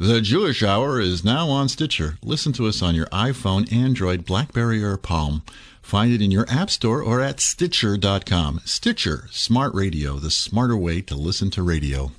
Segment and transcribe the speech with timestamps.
[0.00, 2.16] The Jewish Hour is now on Stitcher.
[2.22, 5.42] Listen to us on your iPhone, Android, Blackberry, or Palm.
[5.82, 8.62] Find it in your App Store or at Stitcher.com.
[8.64, 12.12] Stitcher, smart radio, the smarter way to listen to radio.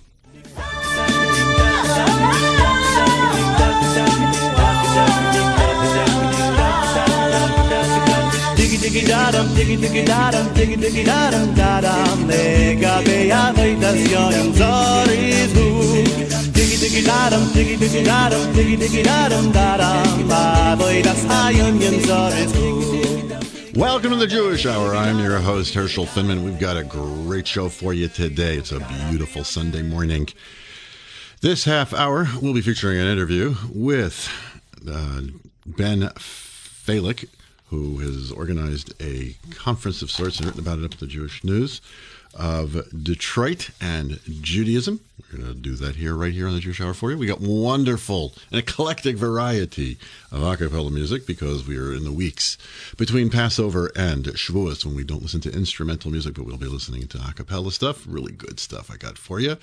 [8.81, 13.99] diggy da dum diggy diggy da dum diggy diggy da dum da dum legabe avodas
[14.13, 15.19] yoyim sorry
[15.53, 15.65] hu
[16.55, 21.22] diggy diggy da dum diggy diggy da dum diggy diggy da dum da dum avodas
[21.34, 22.70] hayoyim zoriz hu
[23.73, 24.94] Welcome to the Jewish Hour.
[24.94, 26.44] I'm your host, Herschel Finman.
[26.44, 28.58] We've got a great show for you today.
[28.58, 30.27] It's a beautiful Sunday morning.
[31.39, 34.27] This half hour, we'll be featuring an interview with
[34.86, 35.22] uh,
[35.66, 37.30] Ben Falik,
[37.71, 41.41] who has organized a conference of sorts and written about it up at the Jewish
[41.43, 41.81] News
[42.35, 44.99] of Detroit and Judaism.
[45.31, 47.17] We're going to do that here, right here on the Jewish Hour for you.
[47.17, 49.98] We got wonderful and eclectic variety
[50.31, 52.58] of a cappella music because we are in the weeks
[52.97, 57.08] between Passover and Shavuos when we don't listen to instrumental music, but we'll be listening
[57.08, 58.06] to a cappella stuff.
[58.08, 59.58] Really good stuff I got for you.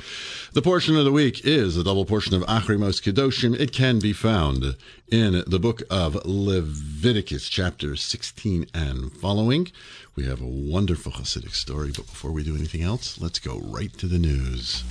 [0.52, 3.58] The portion of the week is a double portion of Achrimos Kedoshim.
[3.58, 4.76] It can be found
[5.10, 9.70] in the book of Leviticus, chapter 16 and following.
[10.16, 13.92] We have a wonderful Hasidic story, but before we do anything else, let's go right
[13.98, 14.82] to the news.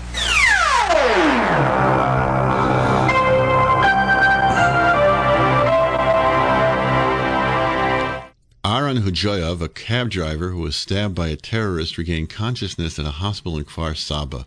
[8.88, 13.12] Aaron Hujoyev, a cab driver who was stabbed by a terrorist, regained consciousness at a
[13.12, 14.46] hospital in Kfar Saba.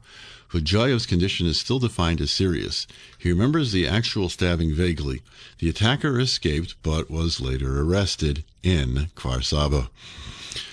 [0.52, 2.86] Hujoyev's condition is still defined as serious.
[3.18, 5.20] He remembers the actual stabbing vaguely.
[5.58, 9.90] The attacker escaped but was later arrested in Kfar Saba.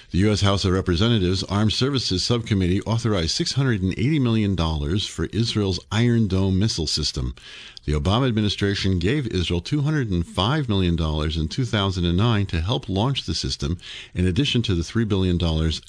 [0.10, 0.40] The U.S.
[0.40, 4.56] House of Representatives Armed Services Subcommittee authorized $680 million
[5.02, 7.36] for Israel's Iron Dome missile system.
[7.84, 10.94] The Obama administration gave Israel $205 million
[11.38, 13.80] in 2009 to help launch the system,
[14.16, 15.38] in addition to the $3 billion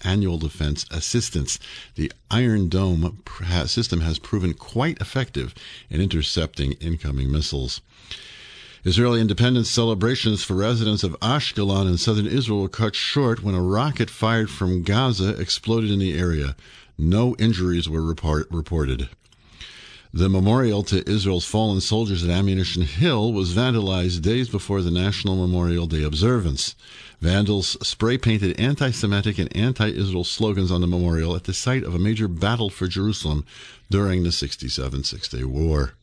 [0.02, 1.60] annual defense assistance.
[1.94, 3.22] The Iron Dome
[3.66, 5.54] system has proven quite effective
[5.90, 7.82] in intercepting incoming missiles.
[8.84, 13.60] Israeli independence celebrations for residents of Ashkelon in southern Israel were cut short when a
[13.60, 16.54] rocket fired from Gaza exploded in the area.
[16.96, 19.08] No injuries were report- reported.
[20.14, 25.36] The memorial to Israel's fallen soldiers at Ammunition Hill was vandalized days before the National
[25.36, 26.74] Memorial Day observance.
[27.20, 31.82] Vandals spray painted anti Semitic and anti Israel slogans on the memorial at the site
[31.82, 33.44] of a major battle for Jerusalem
[33.90, 35.94] during the 67 Six Day War.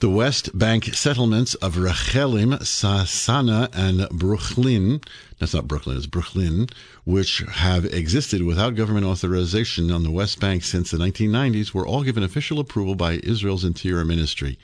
[0.00, 5.00] The West Bank settlements of Rechelim, Sansana, and Bruchin,
[5.38, 6.66] that's not Brooklyn, it's Bruchin,
[7.04, 12.02] which have existed without government authorization on the West Bank since the 1990s, were all
[12.02, 14.58] given official approval by Israel's Interior Ministry.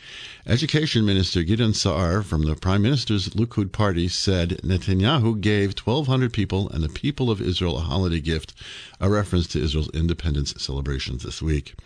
[0.48, 6.69] Education Minister Gideon Saar from the Prime Minister's Likud party said Netanyahu gave 1,200 people
[6.70, 8.52] and the people of Israel a holiday gift,
[9.00, 11.76] a reference to Israel's independence celebrations this week.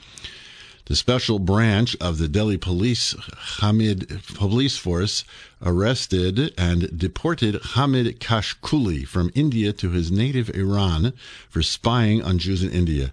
[0.86, 3.14] The special branch of the Delhi Police
[3.58, 5.24] Hamid Police Force
[5.62, 11.14] arrested and deported Hamid Kashkuli from India to his native Iran
[11.48, 13.12] for spying on Jews in India.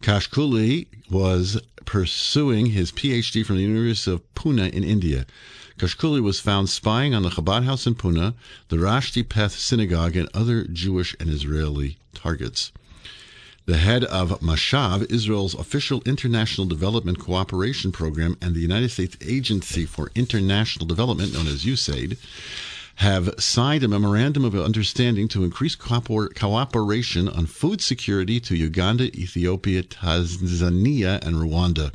[0.00, 5.26] Kashkuli was pursuing his PhD from the University of Pune in India.
[5.76, 8.34] Kashkuli was found spying on the Chabad House in Pune,
[8.68, 12.70] the Rashti Peth Synagogue, and other Jewish and Israeli targets.
[13.68, 19.84] The head of Mashav, Israel's official international development cooperation program, and the United States Agency
[19.84, 22.16] for International Development, known as USAID,
[22.94, 29.82] have signed a memorandum of understanding to increase cooperation on food security to Uganda, Ethiopia,
[29.82, 31.92] Tanzania, and Rwanda.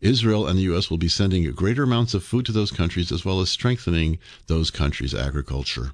[0.00, 0.90] Israel and the U.S.
[0.90, 4.18] will be sending greater amounts of food to those countries as well as strengthening
[4.48, 5.92] those countries' agriculture.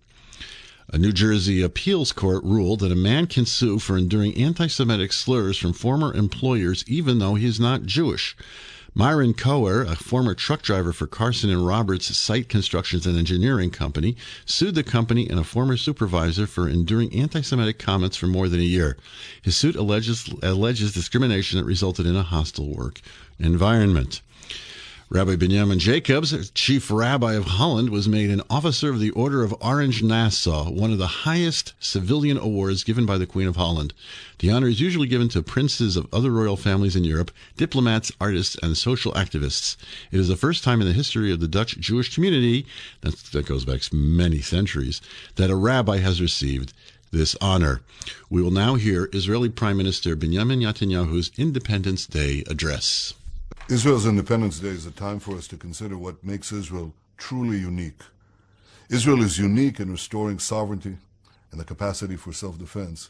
[0.94, 5.14] A New Jersey appeals court ruled that a man can sue for enduring anti Semitic
[5.14, 8.36] slurs from former employers even though he is not Jewish.
[8.92, 14.18] Myron Cowher, a former truck driver for Carson and Roberts Site Constructions and Engineering Company,
[14.44, 18.60] sued the company and a former supervisor for enduring anti Semitic comments for more than
[18.60, 18.98] a year.
[19.40, 23.00] His suit alleges, alleges discrimination that resulted in a hostile work
[23.38, 24.20] environment.
[25.12, 29.54] Rabbi Benjamin Jacobs, chief rabbi of Holland, was made an officer of the Order of
[29.60, 33.92] Orange Nassau, one of the highest civilian awards given by the Queen of Holland.
[34.38, 38.56] The honor is usually given to princes of other royal families in Europe, diplomats, artists,
[38.62, 39.76] and social activists.
[40.10, 42.64] It is the first time in the history of the Dutch Jewish community,
[43.02, 45.02] that goes back many centuries,
[45.36, 46.72] that a rabbi has received
[47.10, 47.82] this honor.
[48.30, 53.12] We will now hear Israeli Prime Minister Benjamin Netanyahu's Independence Day address.
[53.72, 58.02] Israel's Independence Day is a time for us to consider what makes Israel truly unique.
[58.90, 60.98] Israel is unique in restoring sovereignty
[61.50, 63.08] and the capacity for self-defense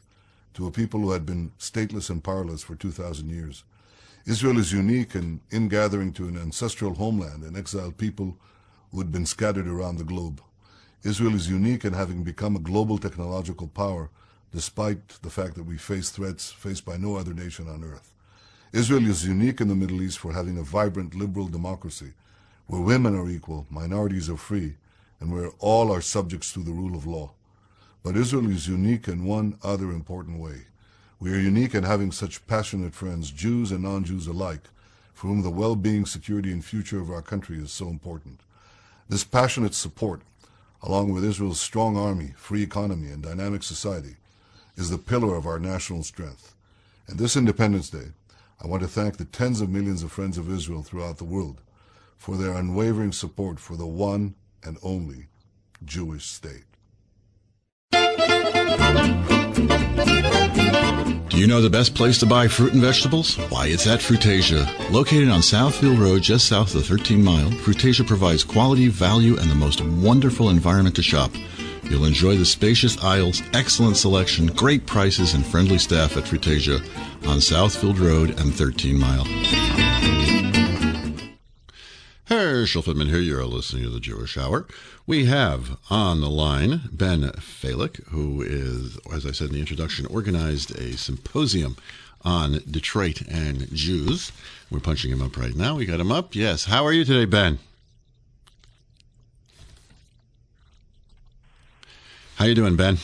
[0.55, 3.65] to a people who had been stateless and powerless for 2,000 years.
[4.25, 8.37] Israel is unique in ingathering to an ancestral homeland an exiled people
[8.93, 10.41] who had been scattered around the globe.
[11.03, 14.11] Israel is unique in having become a global technological power
[14.55, 18.12] despite the fact that we face threats faced by no other nation on earth.
[18.73, 22.13] Israel is unique in the Middle East for having a vibrant liberal democracy
[22.67, 24.77] where women are equal, minorities are free,
[25.21, 27.33] and where all are subjects to the rule of law.
[28.03, 30.63] But Israel is unique in one other important way.
[31.21, 34.71] We are unique in having such passionate friends, Jews and non-Jews alike,
[35.13, 38.41] for whom the well-being, security, and future of our country is so important.
[39.07, 40.23] This passionate support,
[40.83, 44.17] along with Israel's strong army, free economy, and dynamic society,
[44.77, 46.55] is the pillar of our national strength.
[47.07, 48.13] And this Independence Day,
[48.63, 51.61] I want to thank the tens of millions of friends of Israel throughout the world
[52.17, 55.27] for their unwavering support for the one and only
[55.85, 56.63] Jewish state.
[61.29, 63.35] Do you know the best place to buy fruit and vegetables?
[63.51, 64.65] Why, it's at Frutasia.
[64.93, 69.51] Located on Southfield Road, just south of the 13 Mile, Frutasia provides quality, value, and
[69.51, 71.33] the most wonderful environment to shop.
[71.85, 76.79] You'll enjoy the spacious aisles, excellent selection, great prices, and friendly staff at Fruitasia
[77.29, 79.25] on Southfield Road and 13 Mile.
[82.27, 83.19] Herschel Finman here.
[83.19, 84.67] You're listening to the Jewish Hour.
[85.07, 90.07] We have on the line Ben Falik, who is, as I said in the introduction,
[90.07, 91.77] organized a symposium
[92.25, 94.33] on Detroit and Jews.
[94.71, 95.75] We're punching him up right now.
[95.75, 96.35] We got him up.
[96.35, 96.65] Yes.
[96.65, 97.59] How are you today, Ben?
[102.37, 102.99] How you doing, Ben?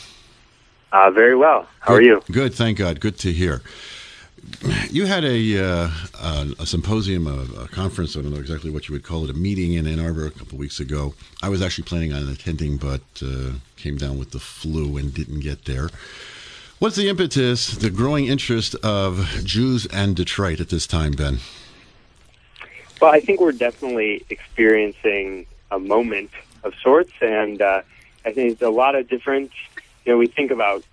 [0.91, 1.67] Uh, very well.
[1.79, 1.99] How Good.
[1.99, 2.23] are you?
[2.31, 2.99] Good, thank God.
[2.99, 3.61] Good to hear.
[4.89, 5.89] You had a uh,
[6.21, 8.15] a, a symposium, a, a conference.
[8.17, 10.31] I don't know exactly what you would call it, a meeting in Ann Arbor a
[10.31, 11.13] couple of weeks ago.
[11.43, 15.41] I was actually planning on attending, but uh, came down with the flu and didn't
[15.41, 15.89] get there.
[16.79, 21.39] What's the impetus, the growing interest of Jews and Detroit at this time, Ben?
[23.01, 26.31] Well, I think we're definitely experiencing a moment
[26.63, 27.81] of sorts, and uh,
[28.25, 29.51] I think it's a lot of different.
[30.05, 30.83] You know, we think about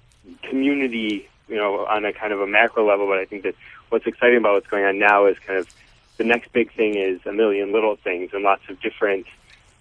[0.42, 3.54] community, you know, on a kind of a macro level, but I think that
[3.88, 5.68] what's exciting about what's going on now is kind of
[6.16, 9.26] the next big thing is a million little things and lots of different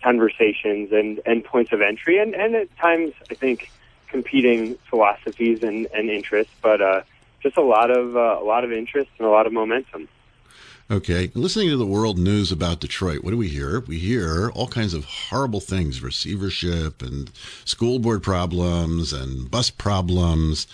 [0.04, 3.72] conversations and, and points of entry, and, and at times I think
[4.08, 7.02] competing philosophies and, and interests, but uh,
[7.42, 10.08] just a lot of uh, a lot of interest and a lot of momentum.
[10.90, 13.80] Okay, listening to the world news about Detroit, what do we hear?
[13.80, 17.32] We hear all kinds of horrible things receivership and
[17.66, 20.68] school board problems and bus problems.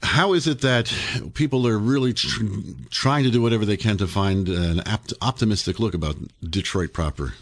[0.00, 0.94] How is it that
[1.34, 2.44] people are really tr-
[2.90, 4.80] trying to do whatever they can to find an
[5.20, 6.14] optimistic look about
[6.48, 7.34] Detroit proper?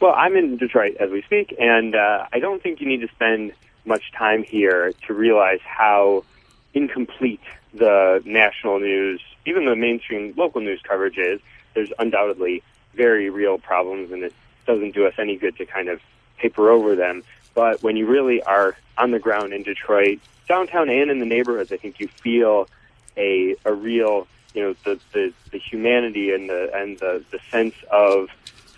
[0.00, 3.08] Well, I'm in Detroit as we speak, and uh, I don't think you need to
[3.08, 3.52] spend
[3.84, 6.24] much time here to realize how
[6.72, 7.42] incomplete
[7.74, 11.40] the national news, even the mainstream local news coverage is.
[11.74, 12.62] There's undoubtedly
[12.94, 14.34] very real problems, and it
[14.66, 16.00] doesn't do us any good to kind of
[16.38, 17.22] paper over them.
[17.54, 21.72] But when you really are on the ground in Detroit, downtown and in the neighborhoods,
[21.72, 22.68] I think you feel
[23.16, 27.74] a a real, you know, the the, the humanity and the and the, the sense
[27.90, 28.28] of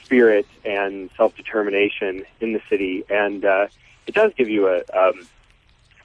[0.09, 3.67] spirit and self determination in the city, and uh,
[4.06, 5.29] it does give you a, um,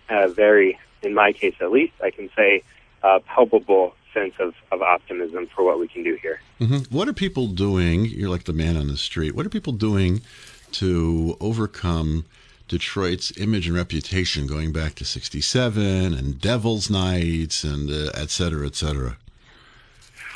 [0.10, 2.64] a very, in my case at least, I can say,
[3.02, 6.40] uh, palpable sense of, of optimism for what we can do here.
[6.60, 6.96] Mm-hmm.
[6.96, 8.06] What are people doing?
[8.06, 9.36] You're like the man on the street.
[9.36, 10.22] What are people doing
[10.74, 12.26] to overcome
[12.68, 18.66] Detroit's image and reputation going back to 67 and Devil's Nights and uh, et cetera,
[18.66, 19.18] et cetera?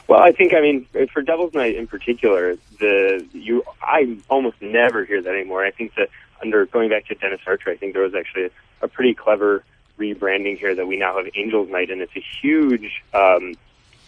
[0.08, 5.04] Well, I think I mean for Devil's Night in particular, the you I almost never
[5.04, 5.66] hear that anymore.
[5.66, 6.10] I think that
[6.42, 8.50] under going back to Dennis Archer, I think there was actually a,
[8.84, 9.64] a pretty clever
[10.00, 13.56] rebranding here that we now have Angels Night, and it's a huge um,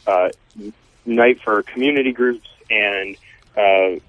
[0.10, 0.30] uh,
[1.06, 3.16] night for community groups and
[3.58, 4.00] uh,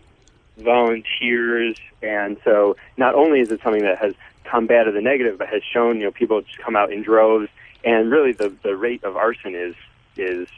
[0.59, 1.76] volunteers.
[2.02, 4.14] And so, not only is it something that has
[4.45, 7.49] combated the negative, but has shown you know people just come out in droves,
[7.85, 9.75] and really the the rate of arson is
[10.16, 10.49] is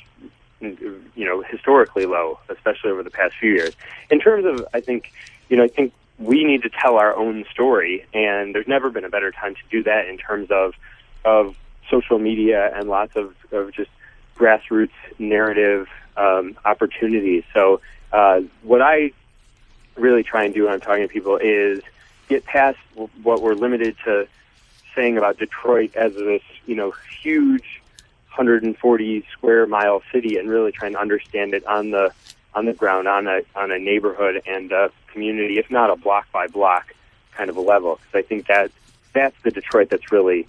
[0.61, 3.75] you know historically low, especially over the past few years.
[4.11, 5.13] In terms of, I think
[5.49, 9.05] you know I think we need to tell our own story, and there's never been
[9.05, 10.75] a better time to do that in terms of
[11.25, 11.57] of
[11.91, 13.91] social media and lots of, of just
[14.43, 17.45] grassroots narrative um, opportunities.
[17.55, 17.81] So
[18.13, 19.13] uh, what I
[19.95, 21.83] really try and do when I'm talking to people is
[22.29, 22.79] get past
[23.23, 24.27] what we're limited to
[24.95, 27.81] saying about Detroit as this, you know, huge
[28.35, 32.13] 140 square mile city and really trying to understand it on the
[32.55, 36.31] on the ground on a on a neighborhood and a community, if not a block
[36.33, 36.95] by block
[37.33, 37.97] kind of a level.
[37.97, 38.71] Because I think that
[39.13, 40.47] that's the Detroit that's really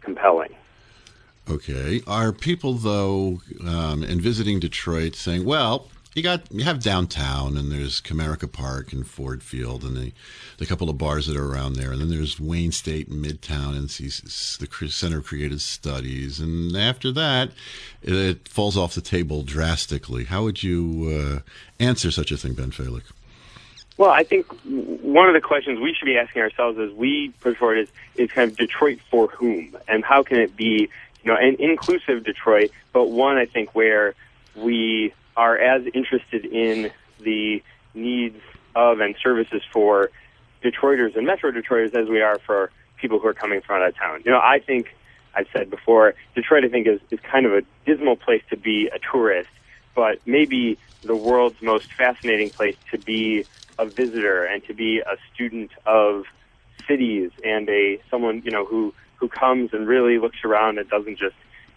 [0.00, 0.54] compelling.
[1.48, 2.02] Okay.
[2.06, 7.70] Are people though um, in visiting Detroit saying, "Well, you got you have downtown, and
[7.70, 10.12] there's Comerica Park and Ford Field, and the
[10.58, 13.76] the couple of bars that are around there, and then there's Wayne State and Midtown,
[13.76, 17.50] and the Center of Creative Studies, and after that,
[18.02, 22.72] it falls off the table drastically." How would you uh, answer such a thing, Ben
[22.72, 23.04] Falik?
[23.98, 27.56] Well, I think one of the questions we should be asking ourselves as we push
[27.56, 30.90] forward is, is kind of Detroit for whom, and how can it be,
[31.26, 34.14] you know, an inclusive Detroit, but one I think where
[34.54, 37.62] we are as interested in the
[37.94, 38.40] needs
[38.76, 40.10] of and services for
[40.62, 43.96] Detroiters and Metro Detroiters as we are for people who are coming from out of
[43.96, 44.22] town.
[44.24, 44.94] You know, I think
[45.34, 48.86] I've said before, Detroit I think is, is kind of a dismal place to be
[48.86, 49.50] a tourist,
[49.96, 53.44] but maybe the world's most fascinating place to be
[53.80, 56.24] a visitor and to be a student of
[56.86, 61.18] cities and a someone you know who who comes and really looks around and doesn't
[61.18, 61.36] just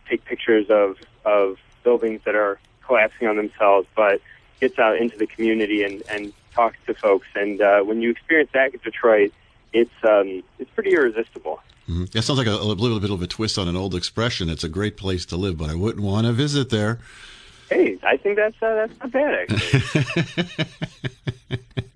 [0.10, 4.22] take pictures of of buildings that are collapsing on themselves, but
[4.60, 7.28] gets out into the community and and talks to folks.
[7.36, 9.34] And uh, when you experience that in Detroit,
[9.74, 11.62] it's um, it's pretty irresistible.
[11.88, 12.06] Mm-hmm.
[12.06, 14.50] That sounds like a, a little bit of a twist on an old expression.
[14.50, 17.00] It's a great place to live, but I wouldn't want to visit there.
[17.70, 20.68] Hey, I think that's uh, that's not bad actually.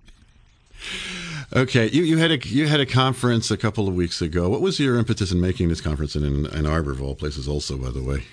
[1.55, 4.49] Okay, you, you had a you had a conference a couple of weeks ago.
[4.49, 7.77] What was your impetus in making this conference in Ann Arbor, of all places, also
[7.77, 8.23] by the way?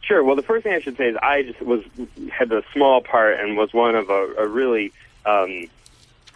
[0.00, 0.24] Sure.
[0.24, 1.82] Well, the first thing I should say is I just was
[2.32, 4.92] had a small part and was one of a, a really
[5.26, 5.66] um,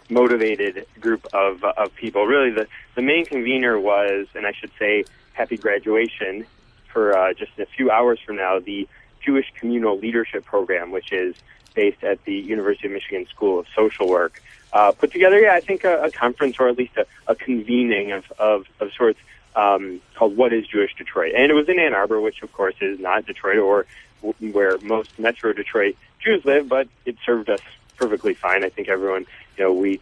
[0.09, 2.27] motivated group of of people.
[2.27, 6.45] Really, the the main convener was, and I should say, happy graduation
[6.93, 8.59] for uh, just a few hours from now.
[8.59, 8.87] The
[9.19, 11.35] Jewish Communal Leadership Program, which is
[11.73, 15.61] based at the University of Michigan School of Social Work uh, put together, yeah, I
[15.61, 19.19] think a, a conference or at least a, a convening of, of, of sorts
[19.55, 21.33] um, called What is Jewish Detroit?
[21.35, 23.85] And it was in Ann Arbor, which of course is not Detroit or
[24.39, 27.61] where most Metro Detroit Jews live, but it served us
[27.97, 28.63] perfectly fine.
[28.63, 29.25] I think everyone,
[29.57, 30.01] you know, we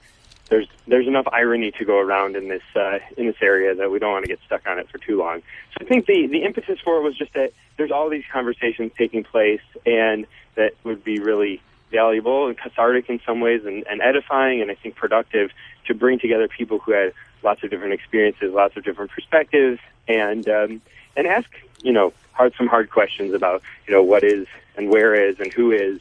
[0.50, 4.00] there's there's enough irony to go around in this uh, in this area that we
[4.00, 5.42] don't want to get stuck on it for too long.
[5.74, 8.92] So I think the the impetus for it was just that there's all these conversations
[8.98, 14.02] taking place, and that would be really valuable and cathartic in some ways and, and
[14.02, 15.52] edifying and I think productive
[15.86, 17.14] to bring together people who had
[17.44, 20.82] lots of different experiences, lots of different perspectives and um,
[21.16, 21.50] and ask,
[21.82, 25.52] you know, hard some hard questions about, you know, what is and where is and
[25.52, 26.00] who is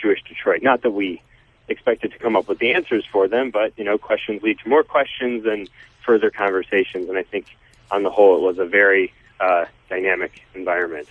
[0.00, 0.62] Jewish Detroit.
[0.62, 1.22] Not that we
[1.68, 4.68] expected to come up with the answers for them, but you know, questions lead to
[4.68, 5.68] more questions and
[6.04, 7.46] further conversations and I think
[7.90, 11.08] on the whole it was a very uh, dynamic environment.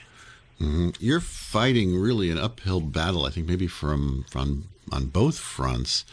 [0.61, 0.89] Mm-hmm.
[0.99, 6.05] You're fighting really an uphill battle, I think, maybe from from on both fronts.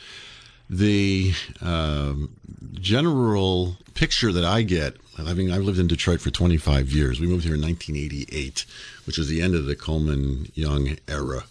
[0.68, 2.30] The um,
[2.72, 7.20] general picture that I get, having I've lived in Detroit for 25 years.
[7.20, 8.64] We moved here in 1988,
[9.06, 11.44] which was the end of the Coleman Young era.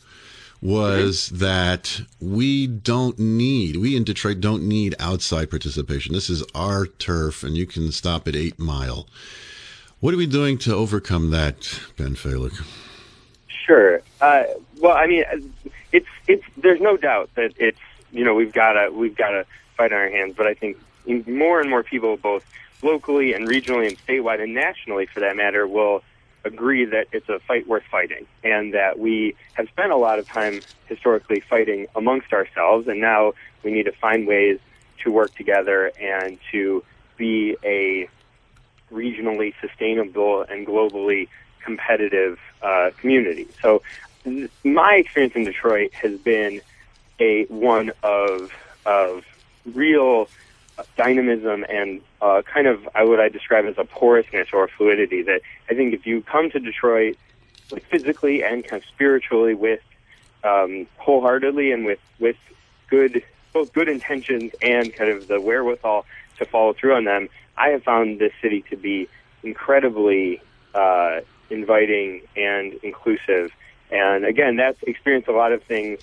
[0.61, 1.37] Was mm-hmm.
[1.39, 6.13] that we don't need, we in Detroit don't need outside participation.
[6.13, 9.07] This is our turf, and you can stop at Eight Mile.
[10.03, 12.61] What are we doing to overcome that, Ben Falik?
[13.47, 14.01] Sure.
[14.19, 14.43] Uh,
[14.81, 15.23] well, I mean,
[15.93, 16.43] it's it's.
[16.57, 17.79] There's no doubt that it's
[18.11, 19.45] you know we've got to we've got to
[19.77, 20.77] fight on our hands, but I think
[21.25, 22.43] more and more people, both
[22.81, 26.03] locally and regionally and statewide and nationally, for that matter, will
[26.43, 30.27] agree that it's a fight worth fighting, and that we have spent a lot of
[30.27, 33.31] time historically fighting amongst ourselves, and now
[33.63, 34.59] we need to find ways
[35.01, 36.83] to work together and to
[37.15, 38.09] be a
[38.93, 41.27] regionally sustainable and globally
[41.61, 43.47] competitive uh, community.
[43.61, 43.81] So
[44.63, 46.61] my experience in Detroit has been
[47.19, 48.51] a one of
[48.85, 49.23] of
[49.65, 50.27] real
[50.97, 55.41] dynamism and uh, kind of I would I describe as a porousness or fluidity that
[55.69, 57.17] I think if you come to Detroit
[57.71, 59.81] like physically and kind of spiritually with
[60.43, 62.37] um, wholeheartedly and with with
[62.89, 63.23] good
[63.53, 66.05] both good intentions and kind of the wherewithal
[66.39, 69.07] to follow through on them, I have found this city to be
[69.43, 70.41] incredibly
[70.73, 73.51] uh, inviting and inclusive.
[73.91, 75.99] And again, that's experienced a lot of things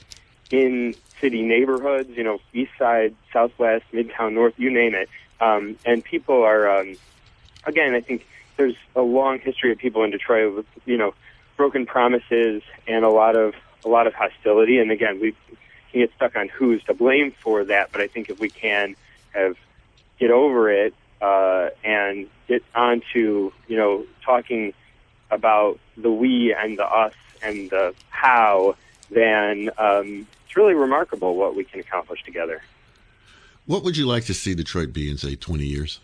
[0.50, 5.09] in city neighborhoods, you know, east side, southwest, midtown, north, you name it.
[5.40, 6.97] Um, and people are, um,
[7.64, 8.26] again, I think
[8.57, 11.14] there's a long history of people in Detroit with, you know,
[11.57, 13.54] broken promises and a lot of
[13.85, 14.78] a lot of hostility.
[14.78, 15.35] And again, we
[15.90, 17.90] can get stuck on who's to blame for that.
[17.92, 18.95] But I think if we can
[19.33, 19.57] have
[20.19, 24.73] get over it uh, and get onto, you know, talking
[25.31, 28.77] about the we and the us and the how,
[29.11, 32.62] then um, it's really remarkable what we can accomplish together.
[33.67, 36.00] What would you like to see Detroit be in, say, 20 years?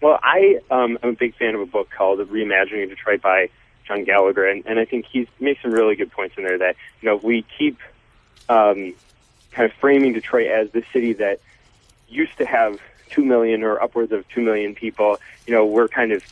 [0.00, 3.50] Well, I um, am a big fan of a book called Reimagining Detroit by
[3.86, 6.76] John Gallagher, and, and I think he makes some really good points in there that,
[7.00, 7.78] you know, if we keep
[8.48, 8.94] um,
[9.52, 11.40] kind of framing Detroit as the city that
[12.08, 12.80] used to have
[13.14, 16.22] 2 million or upwards of 2 million people, you know, we're kind of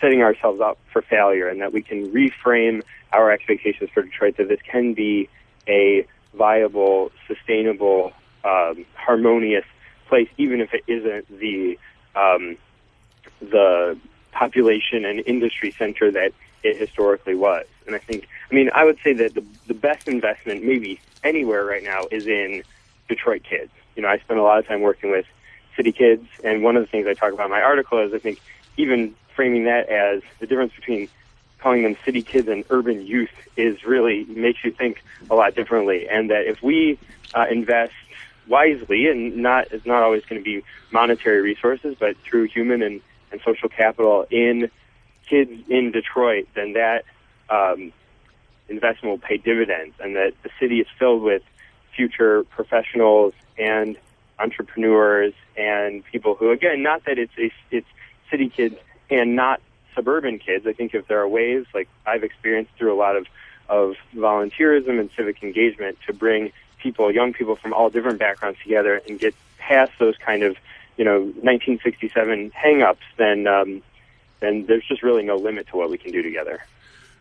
[0.00, 4.48] setting ourselves up for failure and that we can reframe our expectations for Detroit that
[4.48, 5.28] this can be
[5.66, 8.12] a viable, sustainable,
[8.44, 9.64] um, harmonious
[10.06, 11.78] place, even if it isn't the
[12.14, 12.56] um,
[13.40, 13.98] the
[14.32, 17.66] population and industry center that it historically was.
[17.86, 21.64] And I think, I mean, I would say that the, the best investment maybe anywhere
[21.64, 22.62] right now is in
[23.08, 23.70] Detroit kids.
[23.96, 25.26] You know, I spend a lot of time working with
[25.78, 28.18] city kids, and one of the things I talk about in my article is I
[28.18, 28.40] think
[28.76, 31.08] even framing that as the difference between
[31.58, 36.08] calling them city kids and urban youth is really makes you think a lot differently.
[36.08, 36.98] And that if we
[37.34, 37.92] uh, invest
[38.48, 43.00] wisely, and not it's not always going to be monetary resources, but through human and,
[43.30, 44.70] and social capital in
[45.28, 47.04] kids in Detroit, then that
[47.50, 47.92] um,
[48.68, 51.42] investment will pay dividends, and that the city is filled with
[51.94, 53.96] future professionals and
[54.38, 57.86] entrepreneurs and people who, again, not that it's a, it's
[58.30, 58.76] city kids
[59.10, 59.60] and not
[59.94, 60.66] suburban kids.
[60.66, 63.26] I think if there are ways, like I've experienced through a lot of
[63.68, 69.02] of volunteerism and civic engagement, to bring people, young people from all different backgrounds together
[69.06, 70.56] and get past those kind of,
[70.96, 73.82] you know, 1967 hangups, then um,
[74.40, 76.62] then there's just really no limit to what we can do together.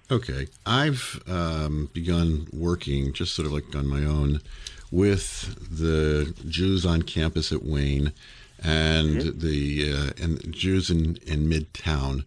[0.10, 4.40] Okay, I've um, begun working just sort of like on my own
[4.92, 8.14] with the Jews on campus at Wayne
[8.64, 9.40] and mm-hmm.
[9.40, 12.26] the uh, and Jews in in Midtown.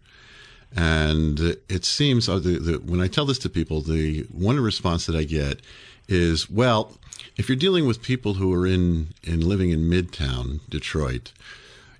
[0.73, 5.05] And it seems uh, the, the, when I tell this to people, the one response
[5.05, 5.59] that I get
[6.07, 6.97] is, "Well,
[7.35, 11.33] if you're dealing with people who are in in living in Midtown Detroit,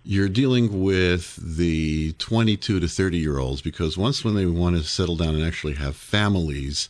[0.04, 4.84] you're dealing with the 22 to 30 year olds because once when they want to
[4.84, 6.90] settle down and actually have families,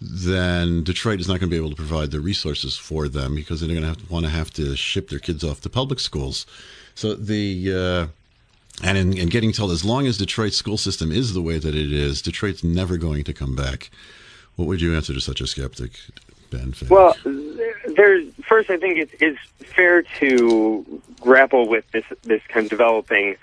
[0.00, 3.60] then Detroit is not going to be able to provide the resources for them because
[3.60, 6.46] they're going to, to want to have to ship their kids off to public schools.
[6.94, 8.06] So the uh,
[8.82, 11.74] and in, in getting told as long as Detroit's school system is the way that
[11.74, 13.90] it is, Detroit's never going to come back.
[14.56, 15.92] What would you answer to such a skeptic,
[16.50, 16.74] Ben?
[16.88, 17.16] Well,
[17.96, 23.36] there's first, I think it's, it's fair to grapple with this this kind of developing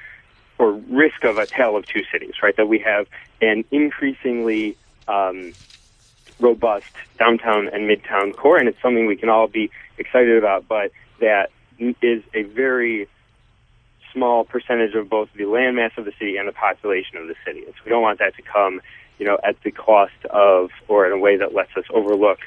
[0.57, 2.55] or risk of a tale of two cities, right?
[2.55, 3.07] That we have
[3.41, 5.53] an increasingly um,
[6.39, 10.91] robust downtown and midtown core, and it's something we can all be excited about, but
[11.19, 11.49] that
[12.01, 13.07] is a very
[14.11, 17.63] small percentage of both the landmass of the city and the population of the city.
[17.65, 18.81] And so we don't want that to come,
[19.19, 22.39] you know, at the cost of or in a way that lets us overlook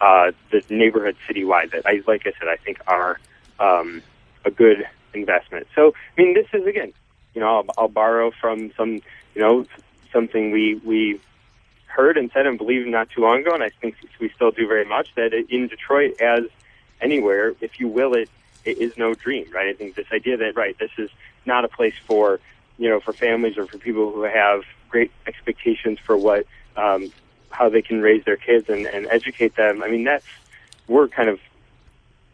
[0.00, 3.18] uh, the neighborhood citywide that I, like I said, I think are
[3.58, 4.02] um,
[4.44, 5.66] a good investment.
[5.74, 6.92] So, I mean, this is again,
[7.34, 9.00] you know, I'll, I'll borrow from some,
[9.34, 9.66] you know,
[10.12, 11.20] something we we
[11.94, 14.66] heard and said and believed not too long ago, and I think we still do
[14.66, 15.14] very much.
[15.14, 16.44] That in Detroit, as
[17.00, 18.28] anywhere, if you will it,
[18.64, 19.68] it is no dream, right?
[19.68, 21.10] I think this idea that right, this is
[21.46, 22.40] not a place for
[22.78, 27.12] you know for families or for people who have great expectations for what um,
[27.50, 29.82] how they can raise their kids and, and educate them.
[29.82, 30.26] I mean, that's
[30.88, 31.40] we're kind of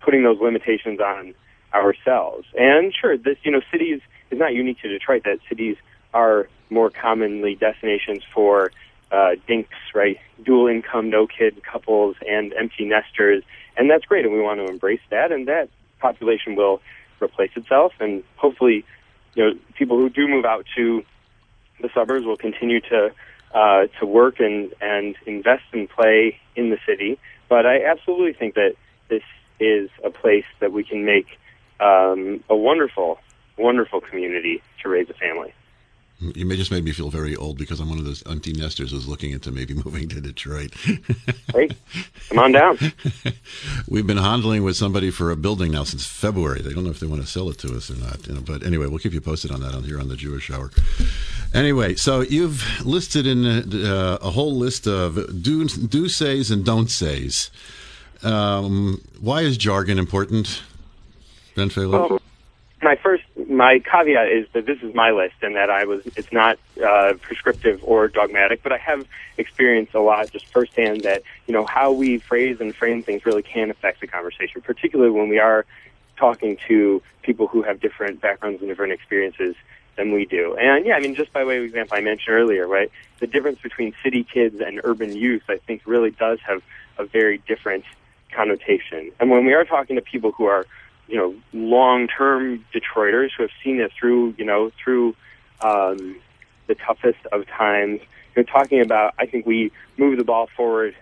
[0.01, 1.35] putting those limitations on
[1.75, 2.47] ourselves.
[2.59, 5.25] And sure, this you know cities is not unique to Detroit.
[5.25, 5.77] That cities
[6.15, 8.73] are more commonly destinations for
[9.11, 10.19] uh, dinks, right?
[10.45, 13.43] Dual income, no kid couples, and empty nesters,
[13.77, 14.25] and that's great.
[14.25, 15.33] And we want to embrace that.
[15.33, 15.69] And that
[15.99, 16.81] population will
[17.21, 18.85] replace itself, and hopefully,
[19.35, 21.03] you know, people who do move out to
[21.81, 23.11] the suburbs will continue to
[23.55, 27.19] uh, to work and and invest and play in the city.
[27.49, 28.75] But I absolutely think that
[29.09, 29.23] this
[29.59, 31.27] is a place that we can make
[31.81, 33.19] um, a wonderful,
[33.59, 35.53] wonderful community to raise a family.
[36.21, 38.91] You may just made me feel very old because I'm one of those empty nesters
[38.91, 40.75] who's looking into maybe moving to Detroit.
[41.55, 41.71] hey,
[42.29, 42.79] come on down.
[43.89, 46.61] We've been handling with somebody for a building now since February.
[46.61, 48.27] They don't know if they want to sell it to us or not.
[48.27, 50.51] You know, but anyway, we'll keep you posted on that on here on the Jewish
[50.51, 50.71] Hour.
[51.55, 56.91] Anyway, so you've listed in uh, a whole list of do do says and don't
[56.91, 57.51] says.
[58.23, 60.63] Um, why is jargon important,
[61.57, 62.09] Ben Phelan?
[62.09, 62.21] Well,
[62.83, 63.25] my first
[63.61, 67.13] my caveat is that this is my list and that I was it's not uh,
[67.21, 71.93] prescriptive or dogmatic, but I have experienced a lot just firsthand that you know how
[71.93, 75.67] we phrase and frame things really can affect the conversation, particularly when we are
[76.17, 79.55] talking to people who have different backgrounds and different experiences
[79.97, 80.57] than we do.
[80.59, 83.61] And yeah, I mean, just by way of example, I mentioned earlier, right, the difference
[83.61, 86.63] between city kids and urban youth, I think, really does have
[86.97, 87.85] a very different
[88.33, 89.13] connotation.
[89.21, 90.65] And when we are talking to people who are,
[91.11, 95.17] you know, long-term Detroiters who have seen it through, you know, through
[95.61, 96.21] um,
[96.67, 98.01] the toughest of times,
[98.35, 99.15] you're talking about.
[99.19, 100.95] I think we move the ball forward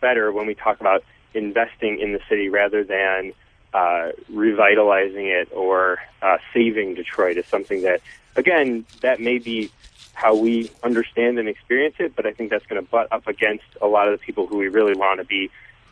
[0.00, 3.32] better when we talk about investing in the city rather than
[3.74, 8.00] uh, revitalizing it or uh, saving Detroit is something that,
[8.36, 9.70] again, that may be
[10.14, 13.66] how we understand and experience it, but I think that's going to butt up against
[13.82, 15.50] a lot of the people who we really want to be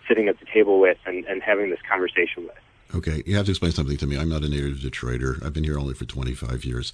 [0.08, 2.63] sitting at the table with and, and having this conversation with.
[2.94, 4.16] Okay, you have to explain something to me.
[4.16, 5.44] I'm not a native Detroiter.
[5.44, 6.92] I've been here only for 25 years.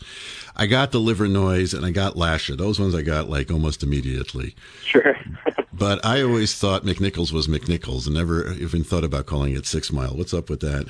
[0.56, 2.56] I got the Livernois and I got Lahser.
[2.56, 4.54] Those ones I got like almost immediately.
[4.82, 5.14] Sure.
[5.72, 9.92] but I always thought McNichols was McNichols and never even thought about calling it Six
[9.92, 10.16] Mile.
[10.16, 10.86] What's up with that?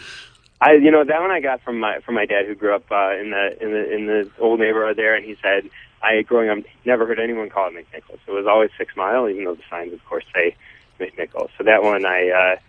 [0.61, 2.85] I, you know, that one I got from my from my dad who grew up
[2.93, 5.69] uh, in the in the in the old neighborhood there, and he said
[6.03, 8.19] I growing up never heard anyone call it McNichols.
[8.29, 10.55] It was always Six Mile, even though the signs, of course, say
[11.01, 11.49] McNichols.
[11.59, 12.29] So that one I.
[12.29, 12.61] uh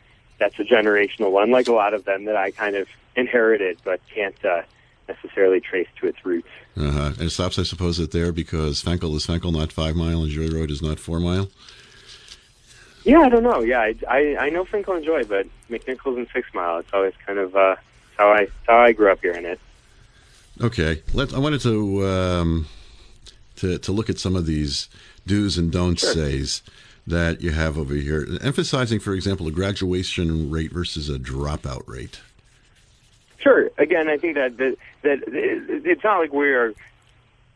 [0.42, 4.02] that's a generational one, like a lot of them that I kind of inherited, but
[4.14, 4.64] can't uh,
[5.08, 6.48] necessarily trace to its roots.
[6.76, 7.12] Uh-huh.
[7.20, 10.32] And it stops, I suppose, at there because Fenkell is Fenkell, not Five Mile, and
[10.32, 11.50] Joy Road is not Four Mile.
[13.04, 13.62] Yeah, I don't know.
[13.62, 16.80] Yeah, I, I, I know Fenkell and Joy, but McNichols and Six Mile.
[16.80, 17.76] It's always kind of uh,
[18.18, 19.60] how I how I grew up hearing it.
[20.60, 22.68] Okay, let I wanted to um,
[23.58, 24.90] to to look at some of these
[25.28, 26.14] do's and don'ts Sure.
[26.14, 26.64] says
[27.08, 32.22] that you have over here, emphasizing, for example, a graduation rate versus a dropout rate.
[33.40, 33.72] Sure.
[33.78, 36.74] Again, I think that that, that it's not like we're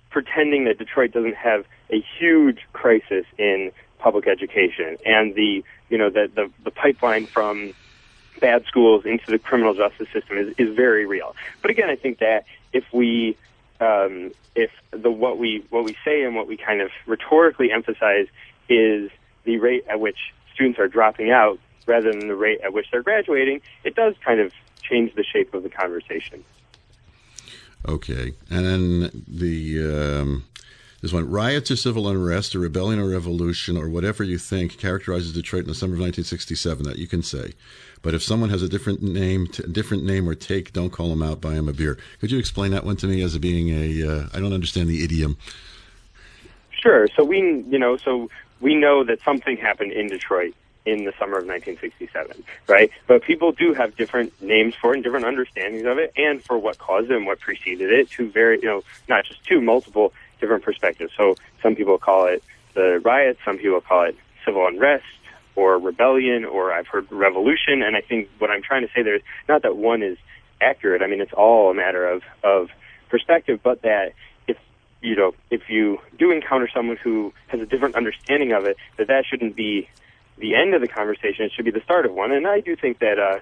[0.10, 6.10] pretending that Detroit doesn't have a huge crisis in public education and the you know
[6.10, 7.74] the the, the pipeline from
[8.40, 11.36] bad schools into the criminal justice system is, is very real.
[11.62, 13.38] But again, I think that if we
[13.80, 18.28] um, if the what we what we say and what we kind of rhetorically emphasize
[18.70, 19.12] is
[19.46, 20.18] the rate at which
[20.54, 24.40] students are dropping out rather than the rate at which they're graduating, it does kind
[24.40, 26.44] of change the shape of the conversation.
[27.88, 30.46] Okay, and then the um,
[31.02, 35.34] this one: riots or civil unrest, or rebellion or revolution, or whatever you think characterizes
[35.34, 36.84] Detroit in the summer of 1967.
[36.84, 37.54] That you can say,
[38.02, 41.22] but if someone has a different name, t- different name or take, don't call them
[41.22, 41.42] out.
[41.42, 42.00] Buy them a beer.
[42.20, 44.08] Could you explain that one to me as being a?
[44.08, 45.38] Uh, I don't understand the idiom.
[46.72, 47.08] Sure.
[47.16, 47.38] So we,
[47.70, 48.30] you know, so
[48.66, 50.56] we know that something happened in Detroit
[50.88, 52.90] in the summer of 1967, right?
[53.06, 56.58] But people do have different names for it and different understandings of it, and for
[56.58, 58.10] what caused it and what preceded it.
[58.12, 61.12] To very, you know, not just two, multiple different perspectives.
[61.16, 65.06] So some people call it the riots, some people call it civil unrest
[65.56, 67.84] or rebellion, or I've heard revolution.
[67.84, 70.18] And I think what I'm trying to say there is not that one is
[70.60, 71.04] accurate.
[71.04, 72.70] I mean, it's all a matter of of
[73.10, 74.14] perspective, but that
[75.06, 79.08] you know if you do encounter someone who has a different understanding of it, that
[79.08, 79.88] that shouldn't be
[80.38, 81.46] the end of the conversation.
[81.46, 82.32] It should be the start of one.
[82.32, 83.40] And I do think that uh,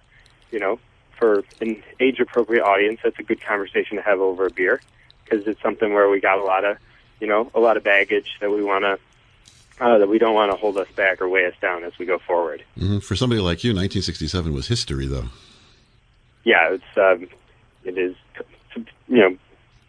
[0.52, 0.80] you know
[1.18, 4.82] for an age appropriate audience, that's a good conversation to have over a beer
[5.24, 6.78] because it's something where we got a lot of
[7.20, 9.00] you know a lot of baggage that we want to.
[9.82, 12.06] Uh, that we don't want to hold us back or weigh us down as we
[12.06, 12.64] go forward.
[12.78, 15.26] hmm For somebody like you, 1967 was history, though.
[16.44, 17.28] yeah, it's um,
[17.84, 18.16] it is
[19.08, 19.36] you know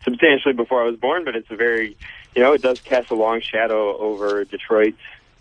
[0.04, 1.96] substantially before I was born, but it's a very
[2.34, 4.94] you know it does cast a long shadow over Detroit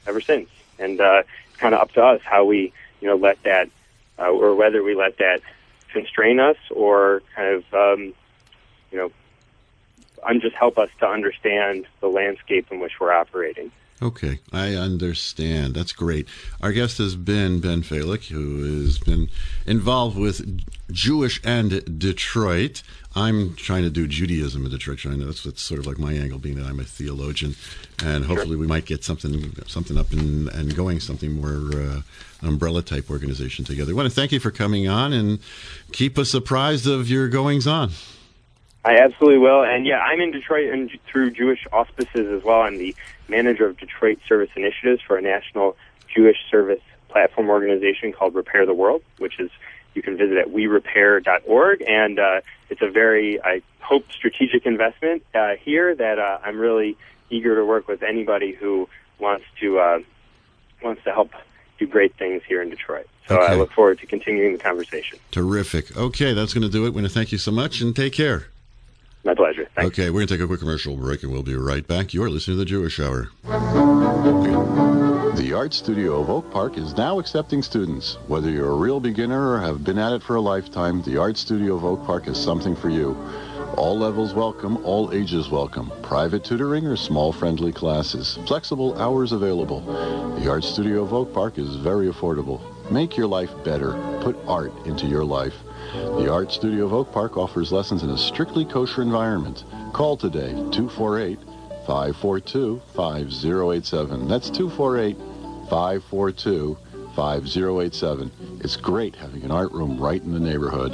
[0.08, 0.50] ever since,
[0.80, 3.70] and uh, it's kind of up to us how we you know let that
[4.20, 5.42] uh, or whether we let that
[5.92, 8.14] constrain us or kind of um,
[8.92, 9.12] you know
[10.28, 13.72] un- just help us to understand the landscape in which we're operating.
[14.02, 15.76] Okay, I understand.
[15.76, 16.28] That's great.
[16.62, 19.30] Our guest has been Ben Falik, who has been
[19.66, 22.84] involved with Jewish and Detroit.
[23.16, 24.98] I'm trying to do Judaism in Detroit.
[24.98, 27.56] Trying to, that's, that's sort of like my angle, being that I'm a theologian,
[28.04, 32.02] and hopefully we might get something something up and, and going, something more uh,
[32.42, 33.92] umbrella type organization together.
[33.92, 35.40] I want to thank you for coming on and
[35.92, 37.92] keep us apprised of your goings on.
[38.86, 39.64] I absolutely will.
[39.64, 42.62] And yeah, I'm in Detroit and through Jewish auspices as well.
[42.62, 42.96] I'm the
[43.28, 45.78] manager of Detroit Service Initiatives for a national
[46.14, 49.50] Jewish service platform organization called Repair the World, which is
[49.94, 51.84] you can visit at werepair.org.
[51.88, 56.98] And uh, it's a very, I hope, strategic investment uh, here that uh, I'm really
[57.30, 60.00] eager to work with anybody who wants to uh,
[60.84, 61.32] wants to help
[61.80, 63.08] do great things here in Detroit.
[63.28, 65.18] So I look forward to continuing the conversation.
[65.32, 65.96] Terrific.
[65.96, 66.90] Okay, that's going to do it.
[66.90, 68.48] We want to thank you so much and take care.
[69.26, 69.70] My pleasure.
[69.76, 69.88] Thanks.
[69.88, 72.14] Okay, we're going to take a quick commercial break and we'll be right back.
[72.14, 73.30] You're listening to the Jewish Hour.
[75.36, 78.18] The Art Studio of Oak Park is now accepting students.
[78.28, 81.38] Whether you're a real beginner or have been at it for a lifetime, the Art
[81.38, 83.18] Studio of Oak Park is something for you.
[83.78, 85.92] All levels welcome, all ages welcome.
[86.02, 88.38] Private tutoring or small friendly classes.
[88.46, 89.82] Flexible hours available.
[90.40, 92.62] The Art Studio of Oak Park is very affordable.
[92.92, 93.94] Make your life better.
[94.22, 95.56] Put art into your life.
[95.92, 99.64] The Art Studio of Oak Park offers lessons in a strictly kosher environment.
[99.94, 101.40] Call today, 248
[101.86, 104.28] 542 5087.
[104.28, 105.18] That's 248
[105.70, 106.78] 542
[107.16, 108.32] 5087.
[108.62, 110.94] It's great having an art room right in the neighborhood.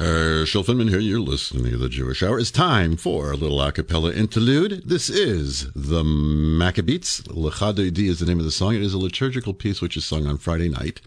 [0.00, 0.98] Finman here.
[0.98, 2.38] You're listening to the Jewish Hour.
[2.38, 4.88] It's time for a little a cappella interlude.
[4.88, 7.24] This is the Maccabeats.
[7.24, 8.74] Lecha Dodi is the name of the song.
[8.74, 11.02] It is a liturgical piece which is sung on Friday night.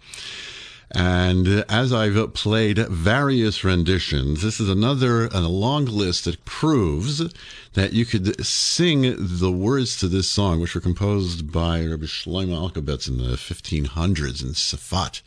[0.92, 7.34] And as I've played various renditions, this is another a long list that proves
[7.74, 12.70] that you could sing the words to this song, which were composed by Rabbi Shlomo
[12.70, 15.24] Alkabetz in the 1500s in Safat,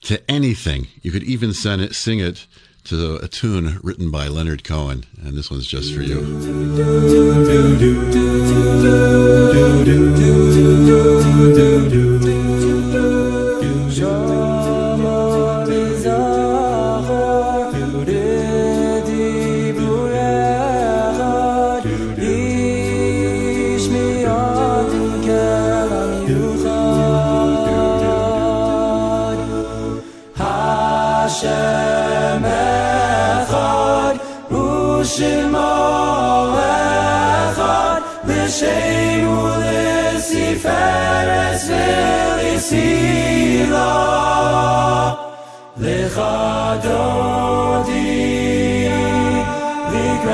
[0.00, 0.88] to anything.
[1.00, 2.46] You could even sing it
[2.84, 6.20] to a tune written by Leonard Cohen, and this one's just for you.
[50.22, 50.28] Ki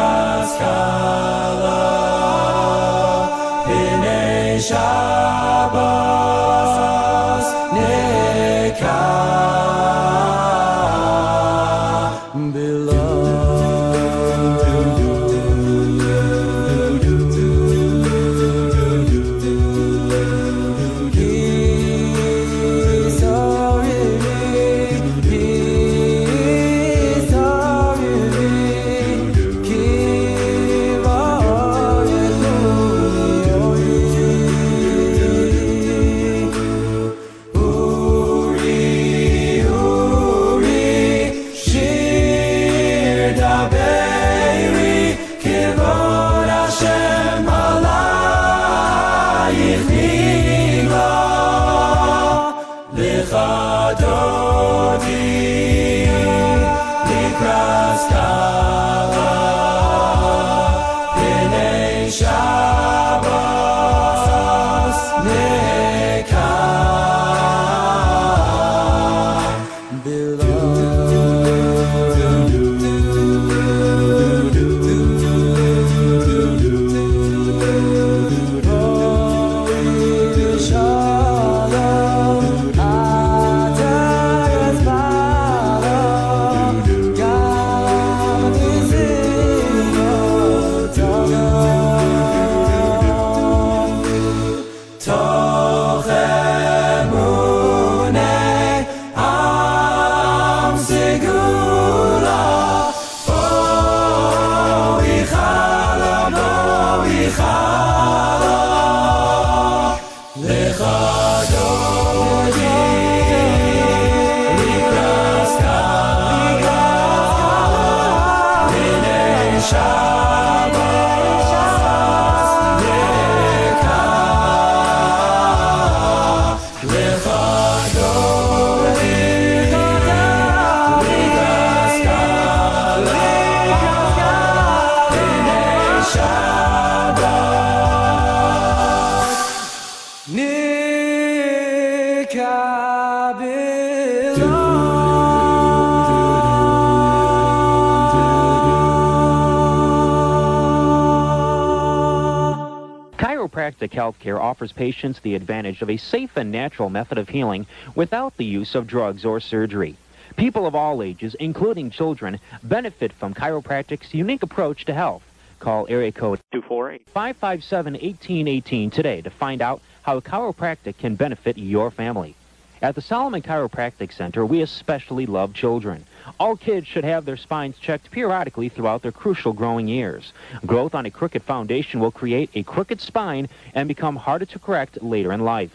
[153.88, 158.36] Chiropractic Healthcare offers patients the advantage of a safe and natural method of healing without
[158.36, 159.96] the use of drugs or surgery.
[160.36, 165.22] People of all ages, including children, benefit from chiropractic's unique approach to health.
[165.58, 172.36] Call area code 248-557-1818 today to find out how chiropractic can benefit your family.
[172.80, 176.04] At the Solomon Chiropractic Center, we especially love children.
[176.38, 180.32] All kids should have their spines checked periodically throughout their crucial growing years.
[180.66, 185.02] Growth on a crooked foundation will create a crooked spine and become harder to correct
[185.02, 185.72] later in life.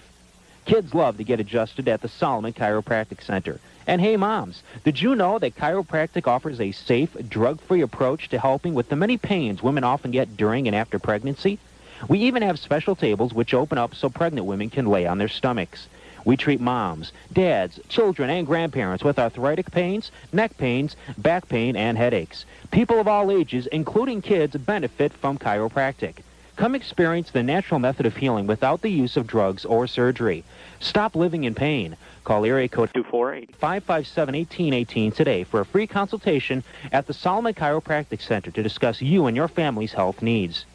[0.65, 3.59] Kids love to get adjusted at the Solomon Chiropractic Center.
[3.85, 8.73] And hey, moms, did you know that chiropractic offers a safe, drug-free approach to helping
[8.73, 11.59] with the many pains women often get during and after pregnancy?
[12.07, 15.27] We even have special tables which open up so pregnant women can lay on their
[15.27, 15.87] stomachs.
[16.25, 21.97] We treat moms, dads, children, and grandparents with arthritic pains, neck pains, back pain, and
[21.97, 22.45] headaches.
[22.71, 26.17] People of all ages, including kids, benefit from chiropractic.
[26.55, 30.43] Come experience the natural method of healing without the use of drugs or surgery.
[30.79, 31.97] Stop living in pain.
[32.23, 38.63] Call area code 248-557-1818 today for a free consultation at the Solomon Chiropractic Center to
[38.63, 40.65] discuss you and your family's health needs.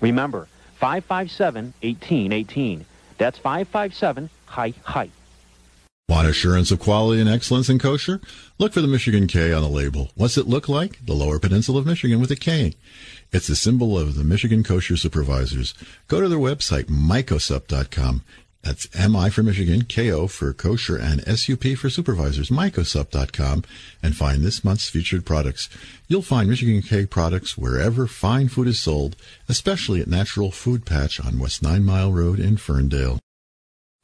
[0.00, 0.48] Remember,
[0.80, 2.84] 557-1818.
[3.18, 5.10] That's 557 hi hi.
[6.08, 8.20] Want assurance of quality and excellence in kosher?
[8.58, 10.10] Look for the Michigan K on the label.
[10.16, 10.98] What's it look like?
[11.06, 12.74] The Lower Peninsula of Michigan with a K.
[13.30, 15.72] It's the symbol of the Michigan Kosher Supervisors.
[16.08, 18.24] Go to their website, mikosup.com.
[18.62, 23.64] That's MI for Michigan, KO for kosher, and SUP for supervisors, mikosup.com,
[24.02, 25.68] and find this month's featured products.
[26.08, 29.14] You'll find Michigan K products wherever fine food is sold,
[29.48, 33.20] especially at Natural Food Patch on West Nine Mile Road in Ferndale.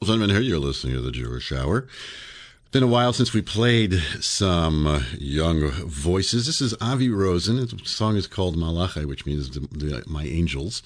[0.03, 1.79] Gentlemen, here you're listening to the Jewish Hour.
[1.79, 6.45] It's Been a while since we played some uh, young voices.
[6.45, 7.57] This is Avi Rosen.
[7.57, 10.83] The song is called Malachai, which means the, the, my angels.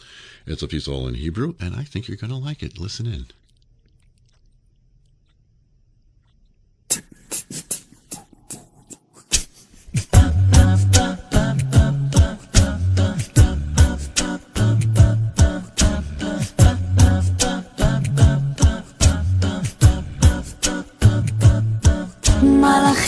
[0.48, 2.80] It's a piece all in Hebrew, and I think you're going to like it.
[2.80, 3.26] Listen in.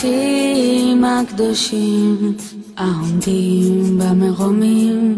[0.04, 2.36] המלאכים הקדושים
[2.76, 5.16] העומדים במרומים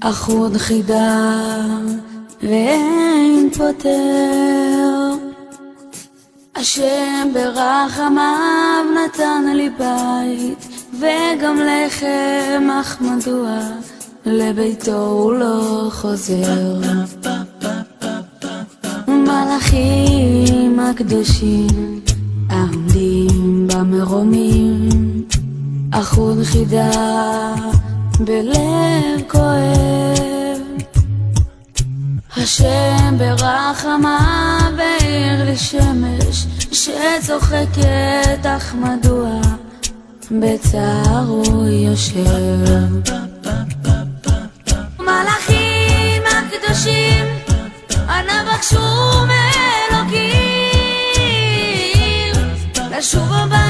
[0.00, 1.46] אחוד חידה
[2.42, 5.10] ואין פותר.
[6.56, 13.58] השם ברחמיו נתן לי בית וגם לחם אך מדוע
[14.26, 16.80] לביתו הוא לא חוזר?
[19.08, 22.00] מלאכים הקדושים
[22.50, 23.39] העומדים
[23.72, 24.88] במרומים,
[25.92, 26.90] אחוד חידה
[28.20, 30.60] בלב כואב.
[32.36, 39.40] השם ברחמיו העיר לי שמש שצוחקת, אך מדוע
[40.30, 42.24] בצער הוא יושב?
[44.98, 47.26] מלאכים הקדושים,
[48.08, 48.78] אנא בקשו
[49.26, 49.49] מאלוקים
[53.00, 53.69] 说吧，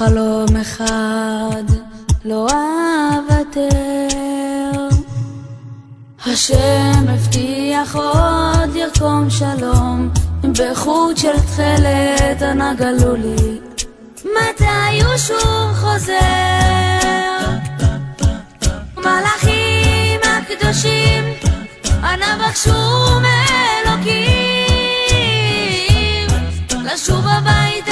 [0.00, 1.64] חלום אחד
[2.24, 2.46] לא
[3.18, 4.08] אוותר
[6.26, 10.10] השם הבטיח עוד ירקום שלום
[10.42, 13.60] בחוט של תכלת אנא גלו לי.
[14.24, 16.14] מתי הוא שוב חוזר?
[18.96, 21.24] מלאכים הקדושים
[22.02, 22.70] אנא בקשו
[23.22, 24.40] מאלוקים.
[26.84, 27.89] לשוב הביתה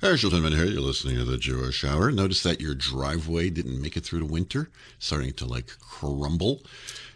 [0.00, 0.64] Herschel Finman here.
[0.64, 2.10] You're listening to the Jewish Hour.
[2.10, 6.62] Notice that your driveway didn't make it through the winter, starting to like crumble.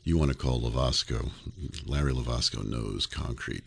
[0.04, 1.30] You want to call Lavasco.
[1.86, 3.64] Larry Lavasco knows concrete.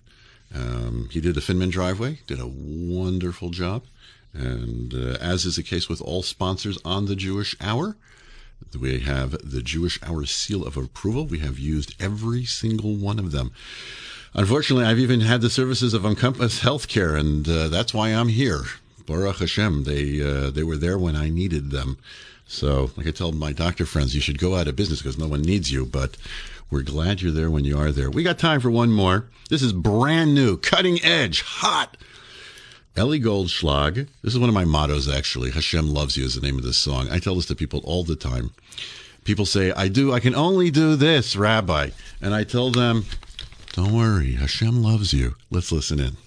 [0.54, 3.86] Um, he did the Finman driveway, did a wonderful job.
[4.32, 7.98] And uh, as is the case with all sponsors on the Jewish Hour,
[8.80, 11.26] we have the Jewish Hour seal of approval.
[11.26, 13.52] We have used every single one of them.
[14.34, 18.64] Unfortunately, I've even had the services of Encompass Healthcare, and uh, that's why I'm here.
[19.06, 21.98] Baruch Hashem, they uh, they were there when I needed them.
[22.46, 25.28] So, like I tell my doctor friends, you should go out of business because no
[25.28, 25.86] one needs you.
[25.86, 26.18] But
[26.70, 28.10] we're glad you're there when you are there.
[28.10, 29.26] We got time for one more.
[29.50, 31.98] This is brand new, cutting edge, hot.
[32.98, 34.08] Ellie Goldschlag.
[34.22, 35.52] This is one of my mottos, actually.
[35.52, 37.08] Hashem loves you is the name of this song.
[37.10, 38.52] I tell this to people all the time.
[39.24, 41.92] People say, I do, I can only do this, Rabbi.
[42.22, 43.06] And I tell them,
[43.74, 45.36] don't worry, Hashem loves you.
[45.50, 46.18] Let's listen in.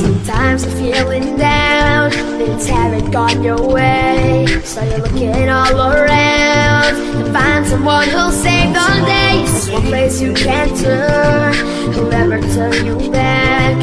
[0.00, 4.46] Sometimes you're feeling down, things haven't gone your way.
[4.64, 9.44] So you're looking all around to find someone who'll save the day.
[9.70, 11.52] One place you can't turn,
[11.92, 13.76] who'll never turn you back.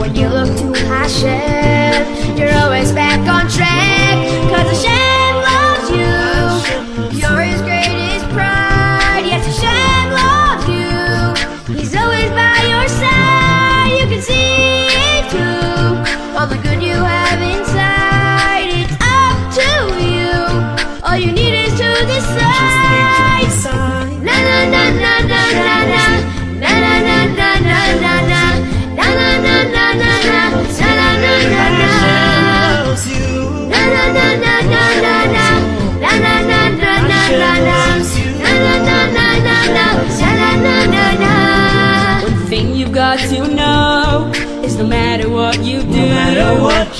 [0.00, 4.16] When you look to Hashem, you're always back on track.
[4.48, 7.60] Cause Hashem loves you, you're his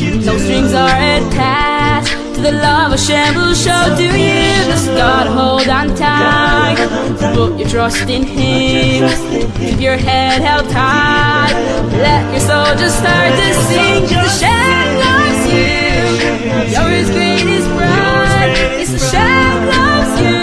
[0.00, 4.64] no strings are attached to the love Hashem will show to you.
[4.64, 6.76] Just gotta hold on tight,
[7.34, 9.10] put your trust in Him,
[9.58, 11.52] keep your head held high,
[11.98, 14.08] let your soul just start to sing.
[14.08, 15.70] 'Cause Hashem loves you,
[16.72, 18.52] you're His greatest pride.
[18.78, 20.40] Yes, Hashem loves you,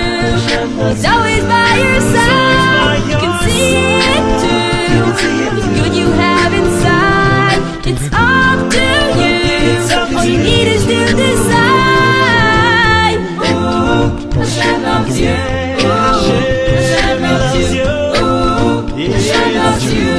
[0.89, 3.01] He's always by your side.
[3.09, 3.75] You can see
[4.13, 5.01] it too,
[10.89, 12.79] need is to decide.
[13.45, 15.29] Ooh, Hashem loves you.
[15.29, 16.27] Ooh,
[16.75, 17.87] Hashem loves you.
[18.19, 20.09] Ooh, Hashem loves you.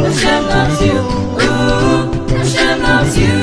[0.09, 0.99] Hashem loves you.
[1.43, 2.03] Ooh,
[2.37, 3.37] Hashem loves you.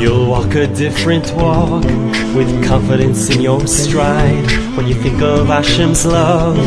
[0.00, 1.84] You'll walk a different walk
[2.34, 6.58] with confidence in your stride when you think of Hashem's love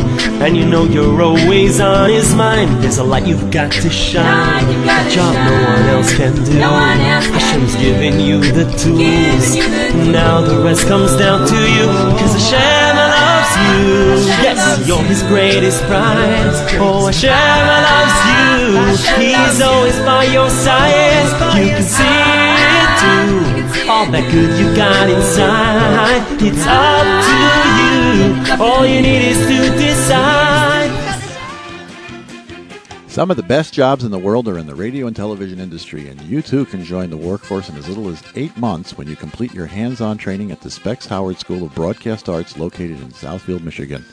[0.42, 2.82] and you know you're always on His mind.
[2.82, 6.16] There's a light you've got to shine, Shine, you've got a job no one else
[6.16, 6.58] can do.
[6.58, 8.98] No else can Hashem's giving you the tools.
[8.98, 10.08] Giving you the tools.
[10.08, 11.86] Now the rest comes down to you,
[12.18, 13.86] cause Hashem loves you.
[14.26, 15.02] Hashem Yes, loves you're.
[15.04, 16.58] His greatest prize.
[16.82, 18.74] Oh, Hashem loves you.
[18.90, 19.64] Hashem He's loves you.
[19.66, 21.60] always by your side.
[21.62, 22.49] You can see
[23.00, 27.36] All that good you got inside, it's up to
[28.06, 28.62] you.
[28.62, 30.90] All you need is to decide.
[33.08, 36.08] Some of the best jobs in the world are in the radio and television industry,
[36.08, 39.16] and you too can join the workforce in as little as eight months when you
[39.16, 43.08] complete your hands on training at the Specs Howard School of Broadcast Arts located in
[43.08, 44.04] Southfield, Michigan.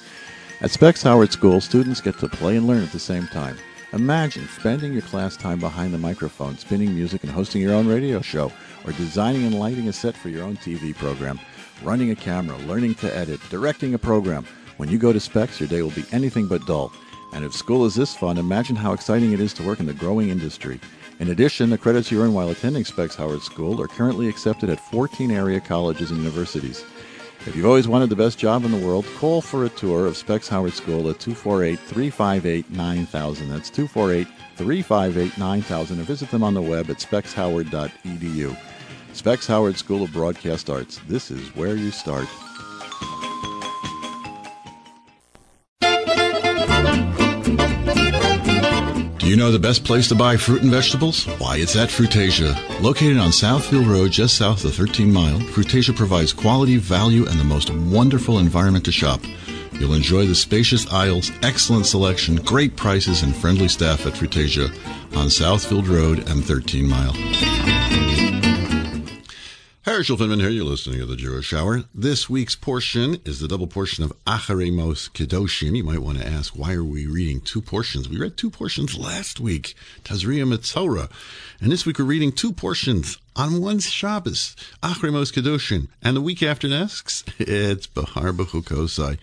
[0.62, 3.58] At Specs Howard School, students get to play and learn at the same time.
[3.98, 8.22] Imagine spending your class time behind the microphone, spinning music and hosting your own radio
[8.22, 8.52] show,
[8.86, 11.40] or designing and lighting a set for your own TV program,
[11.82, 14.46] running a camera, learning to edit, directing a program.
[14.78, 16.94] When you go to Specs, your day will be anything but dull.
[17.34, 19.96] And if school is this fun, imagine how exciting it is to work in the
[19.96, 20.80] growing industry.
[21.20, 24.92] In addition, the credits you earn while attending Specs Howard School are currently accepted at
[24.92, 26.86] 14 area colleges and universities.
[27.48, 30.18] If you've always wanted the best job in the world, call for a tour of
[30.18, 33.50] Specs Howard School at 248 358 9000.
[33.50, 34.28] That's 248
[34.58, 36.00] 358 9000.
[36.00, 38.58] Or visit them on the web at specshoward.edu.
[39.14, 41.00] Specs Howard School of Broadcast Arts.
[41.08, 42.28] This is where you start.
[49.28, 51.26] You know the best place to buy fruit and vegetables?
[51.38, 52.56] Why, it's at Frutasia.
[52.82, 57.44] Located on Southfield Road, just south of 13 Mile, Frutasia provides quality, value, and the
[57.44, 59.20] most wonderful environment to shop.
[59.74, 64.70] You'll enjoy the spacious aisles, excellent selection, great prices, and friendly staff at Frutasia
[65.18, 67.77] on Southfield Road and 13 Mile.
[69.88, 70.50] Herschel Finman here.
[70.50, 71.86] You're listening to the Jewish Hour.
[71.96, 75.78] This week's portion is the double portion of Acharei Mos Kedoshim.
[75.78, 78.10] You might want to ask, why are we reading two portions?
[78.10, 81.10] We read two portions last week, Tazria Metzora.
[81.62, 85.88] And this week we're reading two portions on one Shabbos, Acharei Mos Kedoshim.
[86.04, 89.18] And the week after next, it's Bahar B'chukosai.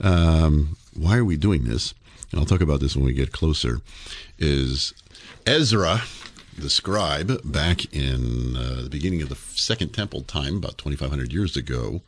[0.00, 1.92] Um, why are we doing this?
[2.30, 3.82] And I'll talk about this when we get closer.
[4.38, 4.94] Is
[5.46, 6.00] Ezra
[6.60, 11.56] the scribe back in uh, the beginning of the Second Temple time, about 2,500 years
[11.56, 12.02] ago,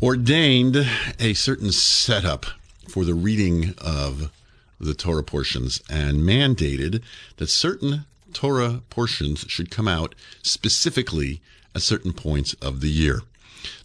[0.00, 0.86] ordained
[1.18, 2.46] a certain setup
[2.88, 4.30] for the reading of
[4.78, 7.02] the Torah portions and mandated
[7.36, 11.40] that certain Torah portions should come out specifically
[11.74, 13.22] at certain points of the year.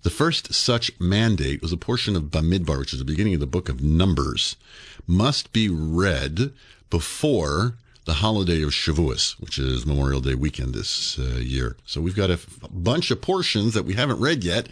[0.04, 3.46] The first such mandate was a portion of Bamidbar, which is the beginning of the
[3.46, 4.56] book of Numbers,
[5.06, 6.52] must be read
[6.90, 7.76] before
[8.08, 11.76] the holiday of Shavuos, which is Memorial Day weekend this uh, year.
[11.86, 12.40] So we've got a
[12.72, 14.70] bunch of portions that we haven't read yet,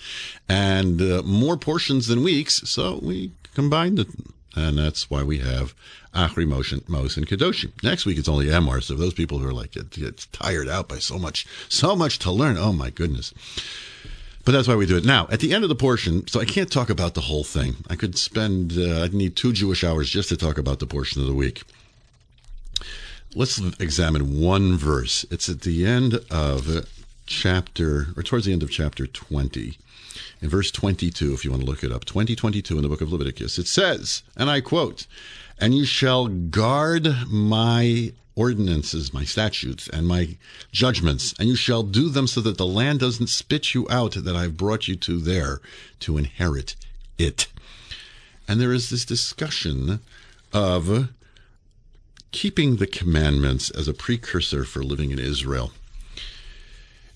[0.48, 2.62] and uh, more portions than weeks.
[2.64, 4.08] So we combined it,
[4.56, 5.76] and that's why we have
[6.14, 7.74] Achri Motion, Mos, and Kedoshim.
[7.84, 8.82] Next week it's only Emor.
[8.82, 12.20] So those people who are like get, get tired out by so much, so much
[12.20, 12.58] to learn.
[12.58, 13.34] Oh my goodness.
[14.46, 15.28] But that's why we do it now.
[15.30, 17.78] At the end of the portion, so I can't talk about the whole thing.
[17.90, 21.20] I could spend, uh, I'd need two Jewish hours just to talk about the portion
[21.20, 21.64] of the week
[23.36, 25.26] let's examine one verse.
[25.30, 26.88] It's at the end of
[27.26, 29.78] chapter, or towards the end of chapter 20.
[30.42, 33.12] In verse 22, if you want to look it up, 2022 in the book of
[33.12, 35.06] Leviticus, it says, and I quote,
[35.60, 40.38] And you shall guard my ordinances, my statutes, and my
[40.72, 44.36] judgments, and you shall do them so that the land doesn't spit you out that
[44.36, 45.62] I've brought you to there
[46.02, 46.76] to inherit
[47.18, 47.48] it.
[48.48, 50.00] And there is this discussion
[50.54, 51.10] of
[52.36, 55.72] keeping the commandments as a precursor for living in Israel.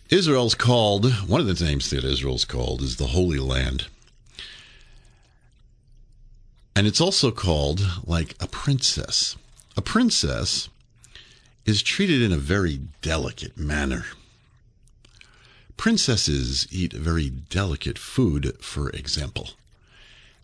[0.10, 3.88] Israel's called, one of the names that Israel's called is the Holy Land.
[6.74, 9.36] And it's also called like a princess.
[9.76, 10.70] A princess
[11.66, 14.06] is treated in a very delicate manner.
[15.76, 19.50] Princesses eat very delicate food, for example.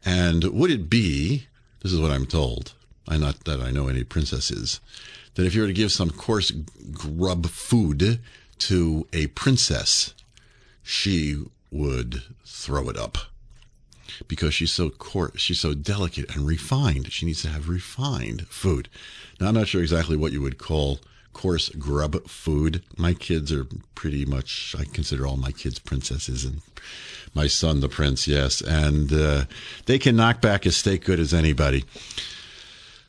[0.04, 1.48] And would it be,
[1.82, 2.74] this is what I'm told,
[3.08, 4.80] I not that I know any princesses,
[5.36, 6.52] that if you were to give some coarse
[6.92, 8.20] grub food
[8.60, 10.14] to a princess,
[10.82, 13.18] she would throw it up
[14.28, 17.12] because she's so coarse, she's so delicate and refined.
[17.12, 18.90] She needs to have refined food.
[19.40, 21.00] Now, I'm not sure exactly what you would call
[21.34, 22.82] coarse grub food.
[22.98, 26.62] My kids are pretty much, I consider all my kids princesses and
[27.34, 28.62] my son the prince, yes.
[28.62, 29.46] And uh,
[29.86, 31.84] they can knock back a steak good as anybody.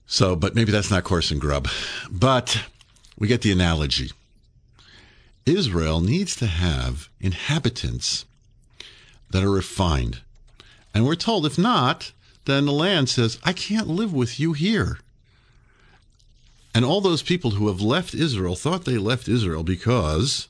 [0.06, 1.68] So, but maybe that's not coarse and grub.
[2.10, 2.64] But
[3.18, 4.12] we get the analogy.
[5.44, 8.24] Israel needs to have inhabitants
[9.30, 10.20] that are refined.
[10.94, 12.12] And we're told if not,
[12.44, 14.98] then the land says, I can't live with you here.
[16.74, 20.48] And all those people who have left Israel thought they left Israel because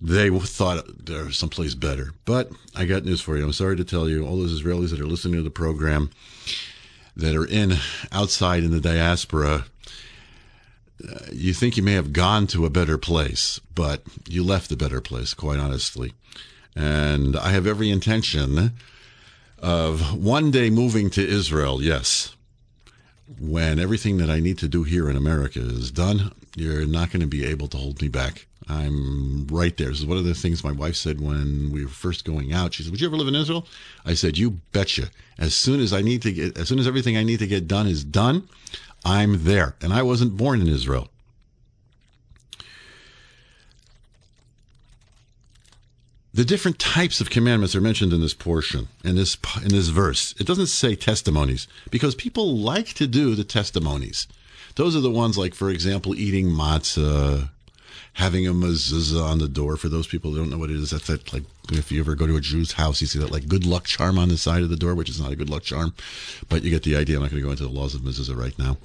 [0.00, 2.12] they thought there was someplace better.
[2.24, 3.44] But I got news for you.
[3.44, 6.10] I'm sorry to tell you, all those Israelis that are listening to the program
[7.16, 7.74] that are in
[8.12, 9.66] outside in the diaspora,
[11.08, 14.76] uh, you think you may have gone to a better place, but you left the
[14.76, 16.12] better place, quite honestly.
[16.76, 18.72] And I have every intention
[19.58, 22.34] of one day moving to Israel, yes.
[23.38, 27.20] When everything that I need to do here in America is done, you're not going
[27.20, 28.46] to be able to hold me back.
[28.70, 29.88] I'm right there.
[29.88, 32.74] This is one of the things my wife said when we were first going out.
[32.74, 33.66] She said, "Would you ever live in Israel?"
[34.04, 37.16] I said, "You betcha." As soon as I need to get, as soon as everything
[37.16, 38.48] I need to get done is done,
[39.04, 39.74] I'm there.
[39.80, 41.08] And I wasn't born in Israel.
[46.32, 50.32] The different types of commandments are mentioned in this portion, in this in this verse.
[50.38, 54.28] It doesn't say testimonies because people like to do the testimonies.
[54.76, 57.50] Those are the ones like, for example, eating matzah,
[58.14, 59.76] having a mezuzah on the door.
[59.76, 62.14] For those people who don't know what it is, that's that like if you ever
[62.14, 64.62] go to a Jew's house, you see that like good luck charm on the side
[64.62, 65.94] of the door, which is not a good luck charm,
[66.48, 67.16] but you get the idea.
[67.16, 68.76] I'm not going to go into the laws of mezuzah right now.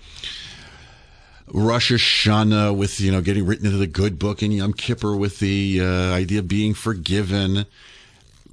[1.48, 5.40] Rosh Hashanah with you know getting written into the good book, and Yom Kippur with
[5.40, 7.66] the uh, idea of being forgiven.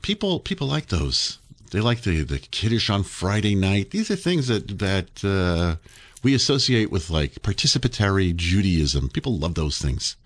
[0.03, 1.39] People people like those.
[1.71, 3.93] They like the the kiddush on Friday night.
[3.93, 5.77] These are things that that uh,
[6.23, 9.09] we associate with like participatory Judaism.
[9.09, 10.17] People love those things.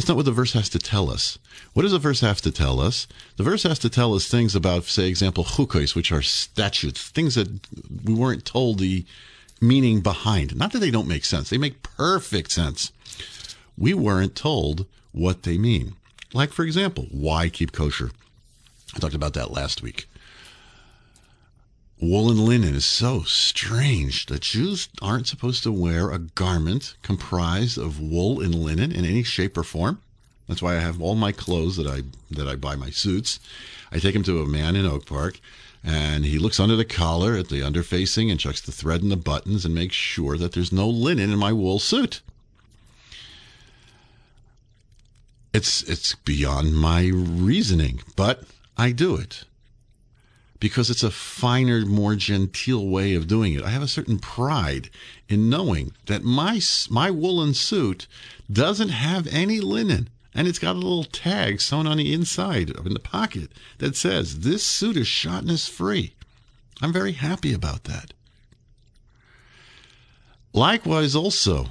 [0.00, 1.38] That's not what the verse has to tell us.
[1.74, 3.06] What does the verse have to tell us?
[3.36, 7.34] The verse has to tell us things about, say, example, chukos, which are statutes, things
[7.34, 7.48] that
[8.02, 9.04] we weren't told the
[9.60, 10.56] meaning behind.
[10.56, 12.92] Not that they don't make sense, they make perfect sense.
[13.76, 15.96] We weren't told what they mean.
[16.32, 18.10] Like, for example, why keep kosher?
[18.96, 20.08] I talked about that last week.
[22.00, 28.00] Woolen linen is so strange that Jews aren't supposed to wear a garment comprised of
[28.00, 30.00] wool and linen in any shape or form.
[30.48, 33.38] That's why I have all my clothes that I that I buy my suits.
[33.92, 35.40] I take them to a man in Oak Park,
[35.84, 39.16] and he looks under the collar at the underfacing and checks the thread and the
[39.18, 42.22] buttons and makes sure that there's no linen in my wool suit.
[45.52, 48.44] It's it's beyond my reasoning, but
[48.78, 49.44] I do it
[50.60, 53.64] because it's a finer, more genteel way of doing it.
[53.64, 54.90] I have a certain pride
[55.28, 58.06] in knowing that my my woolen suit
[58.52, 62.86] doesn't have any linen, and it's got a little tag sewn on the inside of
[62.86, 66.12] in the pocket that says this suit is shatnez free.
[66.82, 68.12] I'm very happy about that.
[70.52, 71.66] Likewise, also,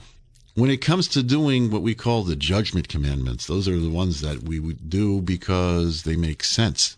[0.55, 4.21] when it comes to doing what we call the judgment commandments, those are the ones
[4.21, 6.95] that we would do because they make sense.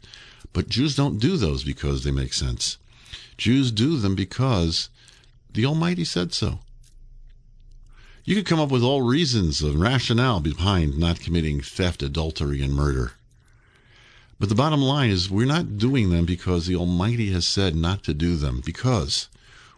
[0.53, 2.77] But Jews don't do those because they make sense.
[3.37, 4.89] Jews do them because
[5.51, 6.59] the Almighty said so.
[8.23, 12.73] You could come up with all reasons and rationale behind not committing theft, adultery, and
[12.73, 13.13] murder.
[14.39, 18.03] But the bottom line is we're not doing them because the Almighty has said not
[18.03, 19.29] to do them, because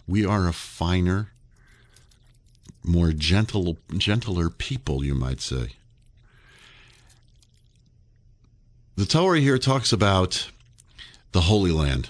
[0.07, 1.31] we are a finer,
[2.83, 5.75] more gentle, gentler people, you might say.
[8.95, 10.49] The Torah here talks about
[11.33, 12.09] the Holy Land.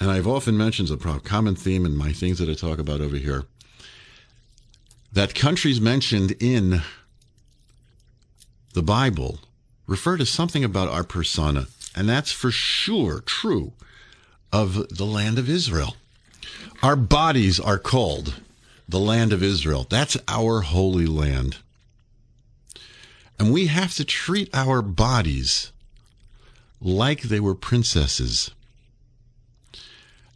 [0.00, 3.16] And I've often mentioned a common theme in my things that I talk about over
[3.16, 3.44] here
[5.12, 6.82] that countries mentioned in
[8.74, 9.38] the Bible
[9.86, 13.72] refer to something about our persona, and that's for sure true
[14.52, 15.96] of the land of Israel.
[16.82, 18.40] Our bodies are called
[18.88, 19.86] the land of Israel.
[19.88, 21.56] That's our holy land.
[23.38, 25.72] And we have to treat our bodies
[26.80, 28.50] like they were princesses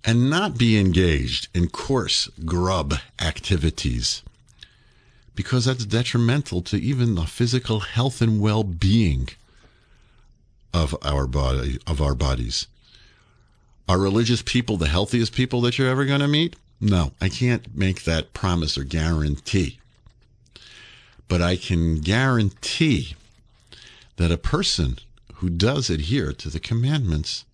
[0.05, 4.23] and not be engaged in coarse grub activities
[5.35, 9.29] because that's detrimental to even the physical health and well-being
[10.75, 12.67] of our body of our bodies.
[13.89, 16.57] Are religious people the healthiest people that you're ever going to meet?
[16.81, 19.79] No i can't make that promise or guarantee.
[21.29, 23.15] But i can guarantee
[24.17, 24.99] that a person
[25.43, 27.45] who does adhere to the commandments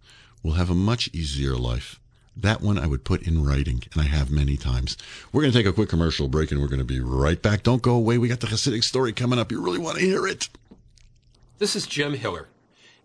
[0.42, 1.98] will have a much easier life.
[2.36, 4.98] That one I would put in writing, and I have many times.
[5.32, 7.62] We're going to take a quick commercial break, and we're going to be right back.
[7.62, 8.18] Don't go away.
[8.18, 9.50] We got the Hasidic story coming up.
[9.50, 10.50] You really want to hear it.
[11.56, 12.48] This is Jim Hiller.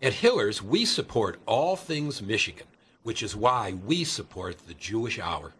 [0.02, 2.66] At Hiller's, we support all things Michigan,
[3.04, 5.54] which is why we support the Jewish Hour.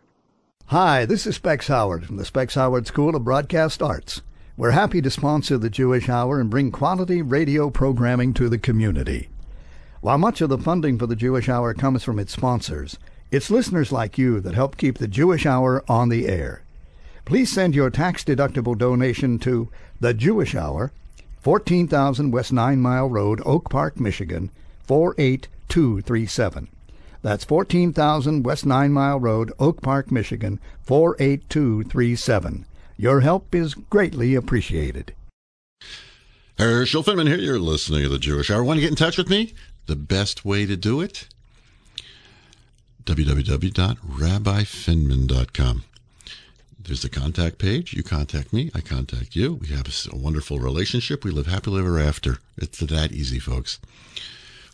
[0.67, 4.21] Hi, this is Specs Howard from the Specs Howard School of Broadcast Arts.
[4.57, 9.29] We're happy to sponsor the Jewish Hour and bring quality radio programming to the community.
[10.01, 12.97] While much of the funding for the Jewish Hour comes from its sponsors,
[13.33, 16.63] it's listeners like you that help keep the Jewish Hour on the air.
[17.25, 20.93] Please send your tax deductible donation to The Jewish Hour,
[21.41, 24.53] 14,000 West Nine Mile Road, Oak Park, Michigan,
[24.85, 26.69] 48237.
[27.23, 32.67] That's 14,000 West Nine Mile Road, Oak Park, Michigan, 48237.
[32.97, 35.15] Your help is greatly appreciated.
[36.59, 37.39] Herschel Finman here.
[37.39, 38.63] You're listening to the Jewish Hour.
[38.63, 39.55] Want to get in touch with me?
[39.87, 41.27] The best way to do it?
[43.05, 45.85] www.rabbifinman.com.
[46.79, 47.95] There's the contact page.
[47.95, 48.71] You contact me.
[48.75, 49.55] I contact you.
[49.55, 51.25] We have a wonderful relationship.
[51.25, 52.39] We live happily ever after.
[52.57, 53.79] It's that easy, folks.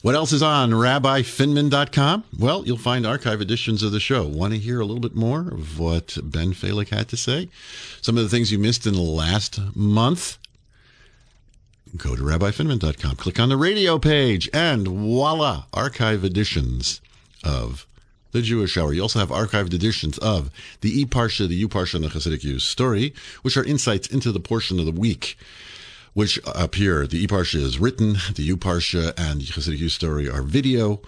[0.03, 2.24] What else is on rabbifinman.com?
[2.38, 4.26] Well, you'll find archive editions of the show.
[4.26, 7.51] Want to hear a little bit more of what Ben Falik had to say?
[8.01, 10.38] Some of the things you missed in the last month?
[11.98, 17.03] Go to rabbifinman.com, click on the radio page, and voila, archive editions
[17.44, 17.86] of
[18.32, 18.94] the Jewish Hour.
[18.94, 22.42] You also have archived editions of the E Parsha, the U Parsha, and the Hasidic
[22.44, 25.36] U story, which are insights into the portion of the week
[26.14, 27.06] which appear.
[27.06, 31.00] The E Parsha is written, the U Parsha and Hasidic U story are video,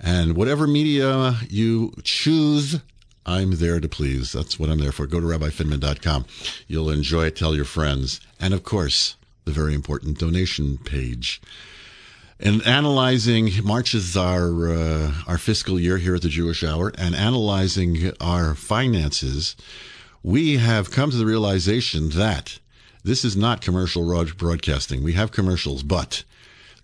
[0.00, 2.80] and whatever media you choose,
[3.26, 4.32] I'm there to please.
[4.32, 5.06] That's what I'm there for.
[5.06, 6.26] Go to rabbifinman.com.
[6.66, 7.36] You'll enjoy it.
[7.36, 8.20] Tell your friends.
[8.38, 11.40] And of course, the very important donation page.
[12.40, 17.14] And analyzing March is our uh, our fiscal year here at the Jewish Hour, and
[17.14, 19.54] analyzing our finances,
[20.22, 22.58] we have come to the realization that
[23.04, 24.04] this is not commercial
[24.36, 25.04] broadcasting.
[25.04, 26.24] We have commercials, but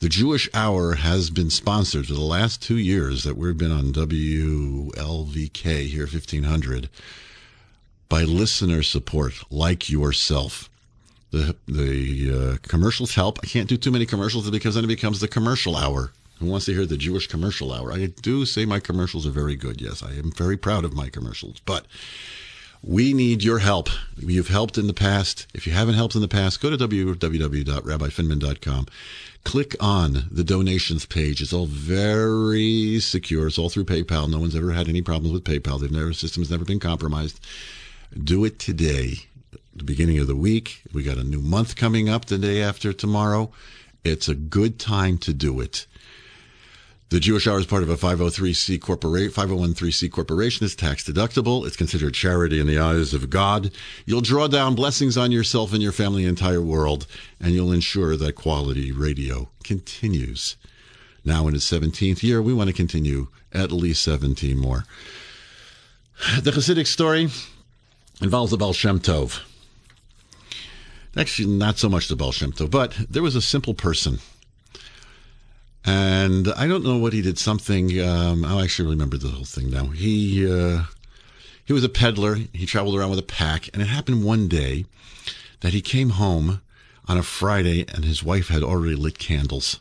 [0.00, 3.92] the Jewish Hour has been sponsored for the last two years that we've been on
[3.92, 6.88] WLVK here, 1500,
[8.08, 10.68] by listener support like yourself.
[11.30, 13.38] The the uh, commercials help.
[13.42, 16.12] I can't do too many commercials because then it becomes the commercial hour.
[16.38, 17.92] Who wants to hear the Jewish commercial hour?
[17.92, 19.80] I do say my commercials are very good.
[19.80, 21.86] Yes, I am very proud of my commercials, but
[22.82, 23.90] we need your help.
[24.16, 25.46] You've helped in the past.
[25.52, 28.86] If you haven't helped in the past, go to www.rabbifinman.com.
[29.44, 31.42] Click on the donations page.
[31.42, 33.46] It's all very secure.
[33.46, 34.30] It's all through PayPal.
[34.30, 35.80] No one's ever had any problems with PayPal.
[35.80, 37.40] They've never system's never been compromised.
[38.22, 39.14] Do it today.
[39.74, 40.82] The beginning of the week.
[40.92, 43.50] We got a new month coming up the day after tomorrow.
[44.04, 45.86] It's a good time to do it.
[47.10, 49.32] The Jewish Hour is part of a 503c corporation.
[49.32, 51.66] 501c corporation is tax deductible.
[51.66, 53.72] It's considered charity in the eyes of God.
[54.06, 57.08] You'll draw down blessings on yourself and your family, and entire world,
[57.40, 60.54] and you'll ensure that quality radio continues.
[61.24, 64.84] Now in its 17th year, we want to continue at least 17 more.
[66.40, 67.28] The Hasidic story
[68.22, 69.40] involves the Baal Shem Tov.
[71.16, 74.20] Actually, not so much the Baal Shem Tov, but there was a simple person
[75.90, 77.38] and I don't know what he did.
[77.38, 79.86] Something um, I actually remember the whole thing now.
[79.86, 80.84] He uh,
[81.64, 82.36] he was a peddler.
[82.52, 84.84] He traveled around with a pack, and it happened one day
[85.60, 86.60] that he came home
[87.08, 89.80] on a Friday, and his wife had already lit candles,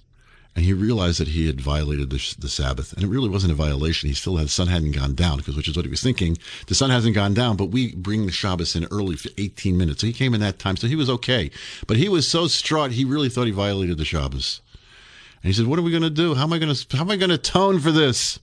[0.56, 3.56] and he realized that he had violated the, the Sabbath, and it really wasn't a
[3.56, 4.10] violation.
[4.10, 6.40] He still had the sun hadn't gone down because, which is what he was thinking.
[6.66, 10.02] The sun hasn't gone down, but we bring the Shabbos in early for 18 minutes,
[10.02, 11.52] so he came in that time, so he was okay.
[11.86, 14.62] But he was so distraught, he really thought he violated the Shabbos.
[15.42, 16.36] And he said, "What are we going to do?
[16.36, 18.40] How am I going to how am I going to atone for this?"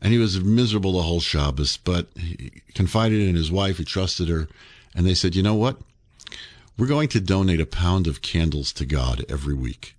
[0.00, 3.76] And he was miserable the whole Shabbos, but he confided in his wife.
[3.78, 4.48] He trusted her,
[4.94, 5.78] and they said, "You know what?
[6.78, 9.94] We're going to donate a pound of candles to God every week.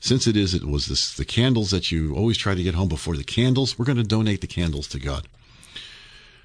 [0.00, 2.88] Since it is, it was this the candles that you always try to get home
[2.88, 3.78] before the candles.
[3.78, 5.28] We're going to donate the candles to God.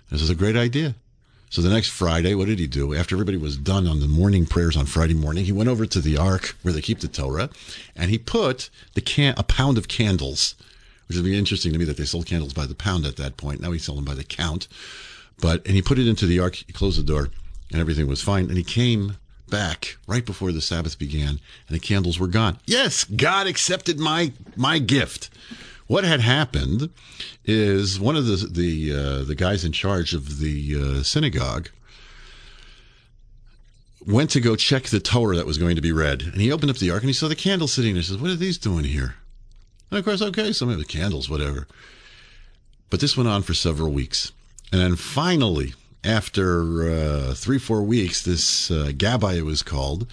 [0.09, 0.95] This is a great idea."
[1.53, 2.95] So the next Friday, what did he do?
[2.95, 6.01] After everybody was done on the morning prayers on Friday morning, he went over to
[6.01, 7.51] the ark where they keep the Torah,
[7.95, 10.55] and he put the can a pound of candles,
[11.07, 13.37] which would be interesting to me that they sold candles by the pound at that
[13.37, 13.61] point.
[13.61, 14.67] Now he sold them by the count.
[15.39, 16.55] But and he put it into the ark.
[16.55, 17.29] He closed the door,
[17.71, 18.45] and everything was fine.
[18.45, 21.39] And he came back right before the Sabbath began, and
[21.69, 22.57] the candles were gone.
[22.65, 25.29] Yes, God accepted my my gift.
[25.87, 26.89] What had happened
[27.43, 31.69] is one of the the uh, the guys in charge of the uh, synagogue
[34.05, 36.71] went to go check the Torah that was going to be read, and he opened
[36.71, 38.01] up the ark and he saw the candles sitting there.
[38.01, 39.15] He says, "What are these doing here?"
[39.89, 41.67] And of course, okay, some of the candles, whatever.
[42.89, 44.31] But this went on for several weeks,
[44.71, 45.73] and then finally,
[46.03, 50.07] after uh, three four weeks, this uh, Gabbai was called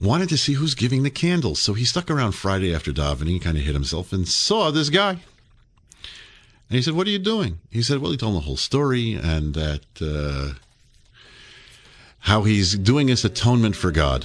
[0.00, 1.60] wanted to see who's giving the candles.
[1.60, 5.10] So he stuck around Friday after davening, kind of hit himself, and saw this guy.
[5.10, 7.58] And he said, What are you doing?
[7.70, 10.54] He said, Well, he told him the whole story and that uh,
[12.20, 14.24] how he's doing his atonement for God.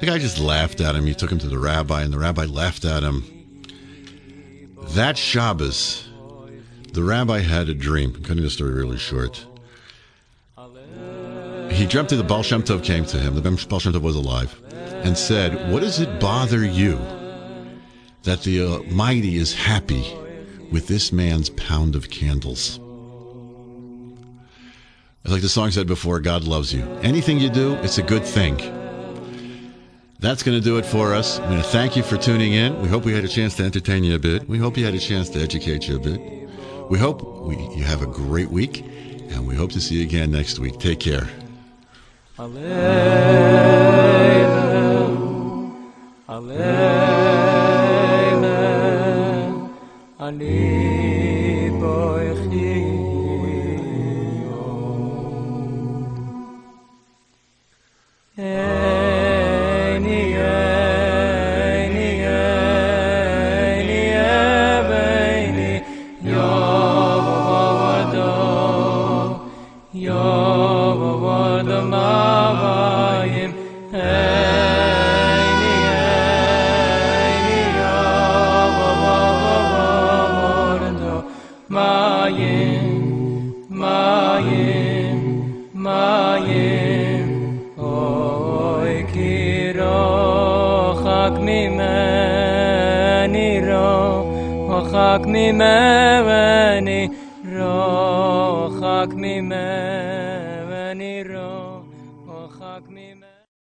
[0.00, 1.06] The guy just laughed at him.
[1.06, 3.24] He took him to the rabbi, and the rabbi laughed at him.
[4.90, 6.08] That Shabbos,
[6.92, 8.12] the rabbi had a dream.
[8.14, 9.46] I'm cutting the story really short
[11.74, 14.16] he dreamt that the Baal Shem Tov came to him, the Baal Shem Tov was
[14.16, 14.60] alive,
[15.04, 16.98] and said, What does it bother you
[18.22, 20.16] that the uh, Almighty is happy
[20.70, 22.80] with this man's pound of candles?
[25.24, 26.82] It's like the song said before, God loves you.
[27.02, 28.56] Anything you do, it's a good thing.
[30.20, 31.38] That's going to do it for us.
[31.38, 32.80] I'm going to thank you for tuning in.
[32.80, 34.48] We hope we had a chance to entertain you a bit.
[34.48, 36.20] We hope you had a chance to educate you a bit.
[36.90, 38.80] We hope we, you have a great week,
[39.30, 40.78] and we hope to see you again next week.
[40.78, 41.28] Take care.
[42.36, 42.64] Aleinu,
[46.26, 46.94] Aleinu,
[50.18, 50.83] Ani